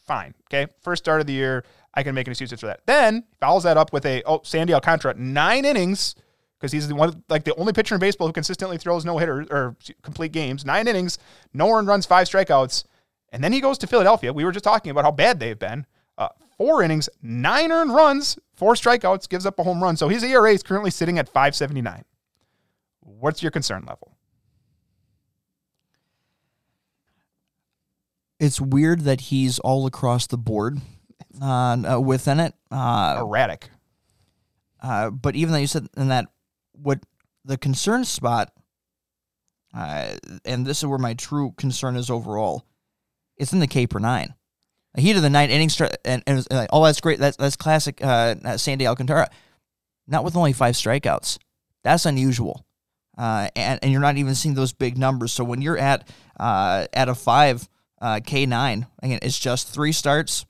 [0.05, 0.33] Fine.
[0.47, 0.71] Okay.
[0.81, 1.63] First start of the year,
[1.93, 2.81] I can make an excuse for that.
[2.85, 6.15] Then follows that up with a oh Sandy Alcantara nine innings
[6.59, 9.47] because he's the one like the only pitcher in baseball who consistently throws no hitters
[9.51, 10.65] or complete games.
[10.65, 11.19] Nine innings,
[11.53, 12.83] no earned runs, five strikeouts,
[13.31, 14.33] and then he goes to Philadelphia.
[14.33, 15.85] We were just talking about how bad they've been.
[16.17, 19.97] Uh, four innings, nine earned runs, four strikeouts, gives up a home run.
[19.97, 22.05] So his ERA is currently sitting at 579.
[23.05, 24.17] What's your concern level?
[28.39, 30.79] It's weird that he's all across the board
[31.41, 32.53] uh, uh, within it.
[32.71, 33.69] Uh, Erratic.
[34.81, 36.25] Uh, but even though you said in that,
[36.73, 36.99] what
[37.45, 38.51] the concern spot,
[39.73, 42.65] uh, and this is where my true concern is overall,
[43.37, 44.33] it's in the K per nine.
[44.95, 45.69] A heat of the night inning
[46.05, 47.19] and, and oh, that's great.
[47.19, 49.29] That's that's classic uh, Sandy Alcantara.
[50.07, 51.37] Not with only five strikeouts.
[51.83, 52.65] That's unusual,
[53.17, 55.31] uh, and and you're not even seeing those big numbers.
[55.31, 56.07] So when you're at
[56.39, 57.67] uh, at a five
[58.01, 60.45] uh, K nine, again, it's just three starts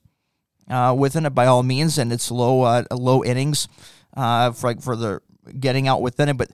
[0.68, 3.68] uh, within it by all means, and it's low uh, low innings
[4.14, 5.20] for like for the
[5.58, 6.36] getting out within it.
[6.36, 6.50] But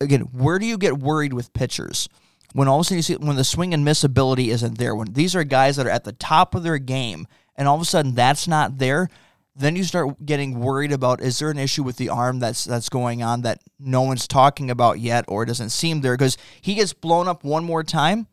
[0.00, 2.08] again, where do you get worried with pitchers
[2.52, 4.94] when all of a sudden you see when the swing and miss ability isn't there?
[4.94, 7.26] When these are guys that are at the top of their game,
[7.56, 9.08] and all of a sudden that's not there,
[9.54, 12.88] then you start getting worried about is there an issue with the arm that's that's
[12.88, 16.74] going on that no one's talking about yet, or it doesn't seem there because he
[16.74, 18.26] gets blown up one more time.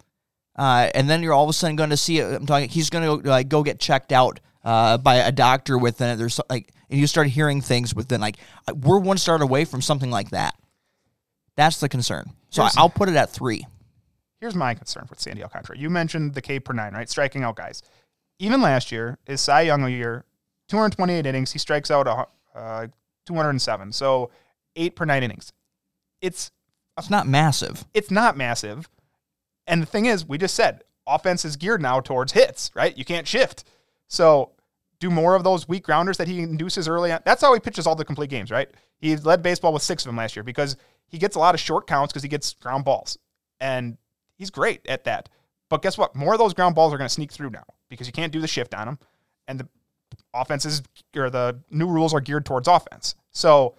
[0.58, 2.26] Uh, and then you're all of a sudden going to see it.
[2.34, 2.70] I'm talking.
[2.70, 6.16] He's going to like go get checked out uh, by a doctor within it.
[6.18, 9.82] There's like, and you start hearing things within like uh, we're one start away from
[9.82, 10.56] something like that.
[11.56, 12.32] That's the concern.
[12.50, 13.66] So Here's- I'll put it at three.
[14.40, 15.78] Here's my concern with Sandy Alcantara.
[15.78, 17.10] You mentioned the K per nine, right?
[17.10, 17.84] Striking out guys.
[18.40, 20.24] Even last year, his Cy Young a year,
[20.70, 21.52] 228 innings.
[21.52, 22.88] He strikes out a, uh,
[23.26, 23.92] 207.
[23.92, 24.32] So
[24.76, 25.52] eight per nine innings.
[26.22, 26.52] It's
[26.98, 27.86] It's not massive.
[27.94, 28.90] it's not massive.
[29.68, 32.98] And the thing is, we just said offense is geared now towards hits, right?
[32.98, 33.64] You can't shift.
[34.08, 34.52] So
[35.00, 37.22] do more of those weak grounders that he induces early on.
[37.26, 38.70] That's how he pitches all the complete games, right?
[38.98, 40.76] He led baseball with six of them last year because
[41.08, 43.18] he gets a lot of short counts because he gets ground balls.
[43.60, 43.98] And
[44.36, 45.30] he's great at that.
[45.70, 46.16] But guess what?
[46.16, 48.42] More of those ground balls are going to sneak through now because you can't do
[48.42, 49.00] the shift on them.
[49.48, 49.68] And the
[50.34, 50.82] offenses
[51.16, 53.16] or the new rules are geared towards offense.
[53.32, 53.76] So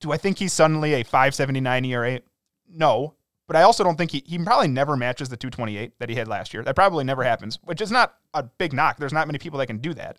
[0.00, 2.20] do I think he's suddenly a 579 ERA?
[2.68, 3.14] No.
[3.46, 6.26] But I also don't think he, he probably never matches the 228 that he had
[6.26, 6.64] last year.
[6.64, 8.96] That probably never happens, which is not a big knock.
[8.98, 10.18] There's not many people that can do that.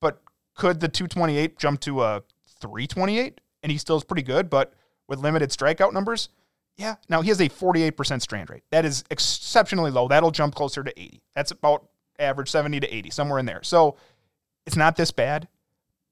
[0.00, 0.20] But
[0.54, 2.22] could the 228 jump to a
[2.60, 4.74] 328 and he still is pretty good, but
[5.08, 6.28] with limited strikeout numbers?
[6.76, 6.96] Yeah.
[7.08, 8.62] Now he has a 48% strand rate.
[8.70, 10.06] That is exceptionally low.
[10.06, 11.22] That'll jump closer to 80.
[11.34, 11.88] That's about
[12.18, 13.62] average 70 to 80, somewhere in there.
[13.62, 13.96] So
[14.68, 15.48] it's not this bad.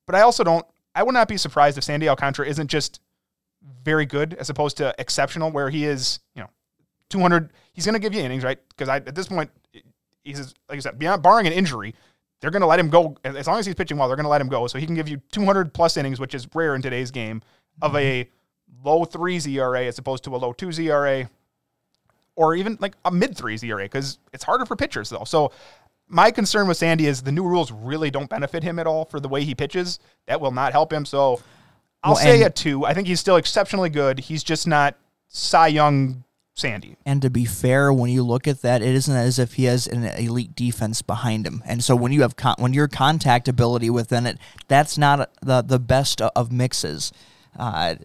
[0.06, 3.00] But I also don't, I would not be surprised if Sandy Alcantara isn't just
[3.84, 6.48] very good as opposed to exceptional, where he is, you know,
[7.10, 7.52] 200.
[7.74, 8.58] He's going to give you innings, right?
[8.70, 9.50] Because I, at this point,
[10.24, 11.94] he's, like I said, beyond barring an injury,
[12.40, 13.14] they're going to let him go.
[13.24, 14.66] As long as he's pitching well, they're going to let him go.
[14.68, 17.42] So he can give you 200 plus innings, which is rare in today's game,
[17.82, 18.88] of a mm-hmm.
[18.88, 21.28] low threes ERA as opposed to a low twos ERA
[22.36, 25.24] or even like a mid threes ERA because it's harder for pitchers though.
[25.24, 25.52] So
[26.08, 29.20] my concern with Sandy is the new rules really don't benefit him at all for
[29.20, 29.98] the way he pitches.
[30.26, 31.04] That will not help him.
[31.04, 31.40] So
[32.02, 32.84] I'll Well, say a two.
[32.84, 34.20] I think he's still exceptionally good.
[34.20, 34.96] He's just not
[35.28, 36.96] Cy Young Sandy.
[37.04, 39.86] And to be fair, when you look at that, it isn't as if he has
[39.86, 41.62] an elite defense behind him.
[41.66, 44.38] And so when you have con- when your contact ability within it,
[44.68, 47.12] that's not the the best of mixes.
[47.58, 47.96] Uh,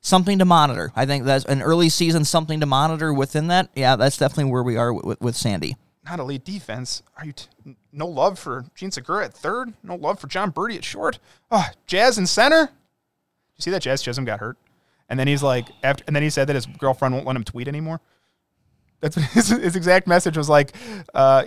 [0.00, 0.90] something to monitor.
[0.96, 3.70] I think that's an early season something to monitor within that.
[3.74, 5.76] Yeah, that's definitely where we are with, with Sandy.
[6.04, 7.02] Not elite defense.
[7.16, 9.72] Are you t- no love for Jean Segura at third?
[9.84, 11.18] No love for Jon Berti at short?
[11.50, 12.62] Oh, Jazz in center?
[12.62, 14.56] You see that Jazz Chisholm got hurt?
[15.08, 17.44] And then he's like, after, and then he said that his girlfriend won't let him
[17.44, 18.00] tweet anymore.
[19.00, 20.72] That's what his, his exact message was like,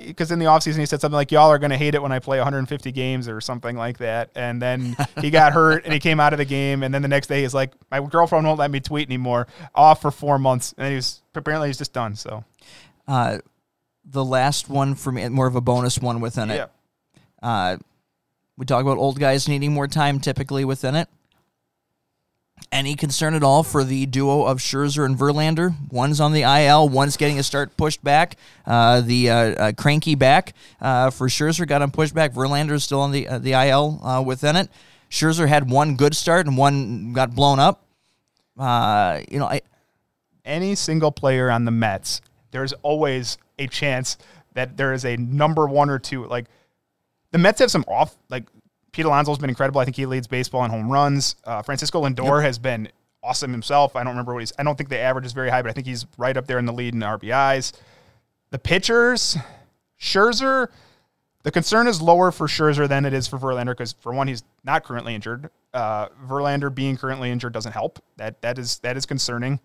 [0.05, 2.19] because in the offseason he said something like, "Y'all are gonna hate it when I
[2.19, 4.29] play 150 games" or something like that.
[4.35, 6.83] And then he got hurt and he came out of the game.
[6.83, 10.01] And then the next day he's like, "My girlfriend won't let me tweet anymore." Off
[10.01, 12.15] for four months, and he was apparently he's just done.
[12.15, 12.43] So
[13.07, 13.39] Uh,
[14.05, 16.71] the last one for me, more of a bonus one within yeah, it.
[17.41, 17.77] Uh,
[18.57, 21.09] we talk about old guys needing more time typically within it.
[22.71, 25.73] Any concern at all for the duo of Scherzer and Verlander?
[25.91, 28.37] One's on the IL, one's getting a start pushed back.
[28.65, 32.33] Uh, the uh, uh, cranky back uh, for Scherzer got him pushed back.
[32.33, 34.69] Verlander's still on the uh, the IL uh, within it.
[35.09, 37.85] Scherzer had one good start and one got blown up.
[38.57, 39.61] Uh, you know, I,
[40.43, 44.17] any single player on the Mets, there's always a chance
[44.53, 46.25] that there is a number one or two.
[46.25, 46.45] Like
[47.31, 48.15] the Mets have some off.
[48.29, 48.45] Like
[48.91, 49.81] Pete Alonso's been incredible.
[49.81, 51.35] I think he leads baseball in home runs.
[51.43, 52.89] Uh, Francisco Lindor has been
[53.21, 53.95] awesome himself.
[53.95, 54.53] I don't remember what he's.
[54.57, 56.59] I don't think the average is very high, but I think he's right up there
[56.59, 57.73] in the lead in RBIs.
[58.51, 59.37] The pitchers,
[59.99, 60.69] Scherzer.
[61.43, 64.43] The concern is lower for Scherzer than it is for Verlander because, for one, he's
[64.63, 65.49] not currently injured.
[65.73, 67.99] Uh, Verlander being currently injured doesn't help.
[68.17, 69.59] That that is that is concerning.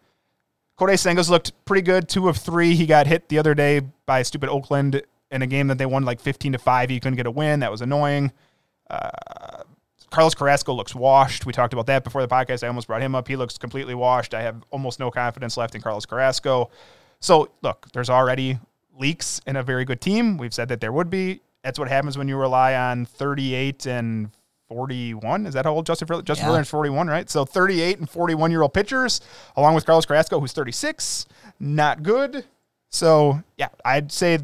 [0.81, 2.09] Kodai Senga's looked pretty good.
[2.09, 2.74] Two of three.
[2.74, 6.07] He got hit the other day by stupid Oakland in a game that they won
[6.07, 6.89] like 15 to 5.
[6.89, 7.61] He couldn't get a win.
[7.61, 8.33] That was annoying.
[8.89, 9.11] Uh,
[10.11, 11.45] Carlos Carrasco looks washed.
[11.45, 12.64] We talked about that before the podcast.
[12.64, 13.28] I almost brought him up.
[13.28, 14.33] He looks completely washed.
[14.33, 16.70] I have almost no confidence left in Carlos Carrasco.
[17.20, 18.59] So, look, there's already
[18.99, 20.39] leaks in a very good team.
[20.39, 21.43] We've said that there would be.
[21.62, 24.31] That's what happens when you rely on 38 and
[24.71, 25.47] 41.
[25.47, 26.25] Is that how old Justin Verlander?
[26.25, 26.55] Justin Yeah.
[26.55, 27.29] Verlander's 41, right?
[27.29, 29.21] So 38 and 41 year old pitchers,
[29.57, 31.27] along with Carlos Carrasco, who's 36.
[31.59, 32.45] Not good.
[32.89, 34.39] So yeah, I'd say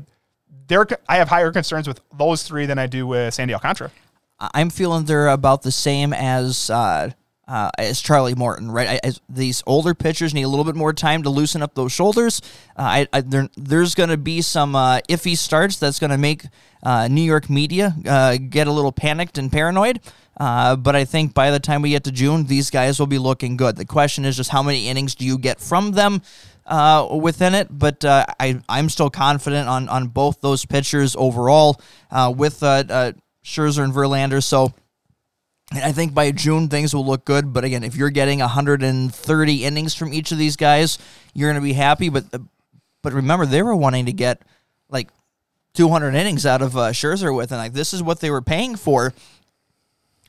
[0.69, 0.85] there.
[1.09, 3.91] I have higher concerns with those three than I do with Sandy Alcantara.
[4.39, 7.11] I'm feeling they're about the same as uh,
[7.49, 8.99] uh, as Charlie Morton, right?
[9.05, 12.43] I, these older pitchers need a little bit more time to loosen up those shoulders.
[12.77, 16.19] Uh, I, I, there, there's going to be some uh, iffy starts that's going to
[16.19, 16.45] make
[16.83, 20.01] uh, New York media uh, get a little panicked and paranoid.
[20.39, 23.19] Uh, but I think by the time we get to June, these guys will be
[23.19, 23.77] looking good.
[23.77, 26.23] The question is just how many innings do you get from them
[26.67, 27.69] uh, within it?
[27.71, 31.81] But uh, I, I'm still confident on on both those pitchers overall
[32.11, 34.43] uh, with Scherzer and Verlander.
[34.43, 34.75] So
[35.73, 37.53] I think by June things will look good.
[37.53, 40.99] But again, if you're getting 130 innings from each of these guys,
[41.35, 42.09] you're going to be happy.
[42.09, 42.25] But
[43.03, 44.43] but remember, they were wanting to get
[44.89, 45.09] like
[45.75, 48.77] 200 innings out of uh, Scherzer with, and like this is what they were paying
[48.77, 49.13] for.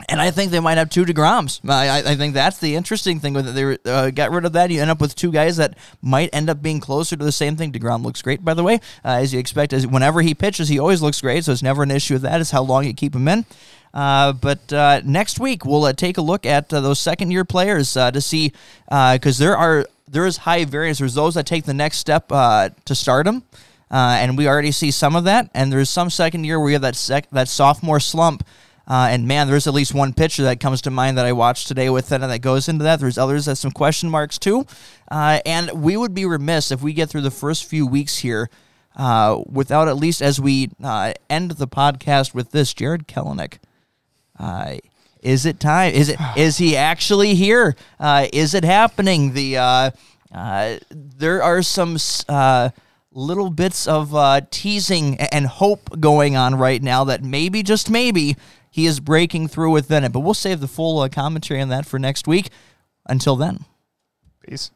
[0.10, 1.60] And I think they might have two Degroms.
[1.68, 3.52] I, I- think that's the interesting thing with it.
[3.84, 4.70] They uh, got rid of that.
[4.70, 7.56] You end up with two guys that might end up being closer to the same
[7.56, 7.72] thing.
[7.72, 9.74] Degrom looks great, by the way, uh, as you expect.
[9.74, 11.46] As whenever he pitches, he always looks great.
[11.46, 12.40] So it's never an issue with that.
[12.42, 13.46] Is how long you keep him in.
[13.94, 17.46] Uh, but uh, next week we'll uh, take a look at uh, those second year
[17.46, 18.52] players uh, to see
[18.90, 21.00] because there are there is high variance.
[21.00, 23.44] There's those that take the next step uh, to stardom.
[23.90, 25.50] Uh, and we already see some of that.
[25.54, 28.46] And there's some second year where you have that sec- that sophomore slump.
[28.88, 31.68] Uh, and man, there's at least one pitcher that comes to mind that I watched
[31.68, 33.02] today with it, and that goes into that.
[33.02, 34.66] There's others that some question marks too.
[35.12, 38.50] Uh, and we would be remiss if we get through the first few weeks here
[38.96, 43.60] uh, without at least as we uh, end the podcast with this, Jarred Kelenic.
[44.40, 44.78] Uh,
[45.22, 45.94] is it time?
[45.94, 46.20] Is it?
[46.36, 47.76] Is he actually here?
[48.00, 49.34] Uh, is it happening?
[49.34, 49.92] The uh,
[50.34, 51.98] uh, there are some
[52.30, 52.70] uh,
[53.12, 58.36] little bits of teasing and hope going on right now that maybe, just maybe,
[58.70, 60.12] he is breaking through within it.
[60.12, 62.50] But we'll save the full commentary on that for next week.
[63.10, 63.66] Until then.
[64.46, 64.72] Peace.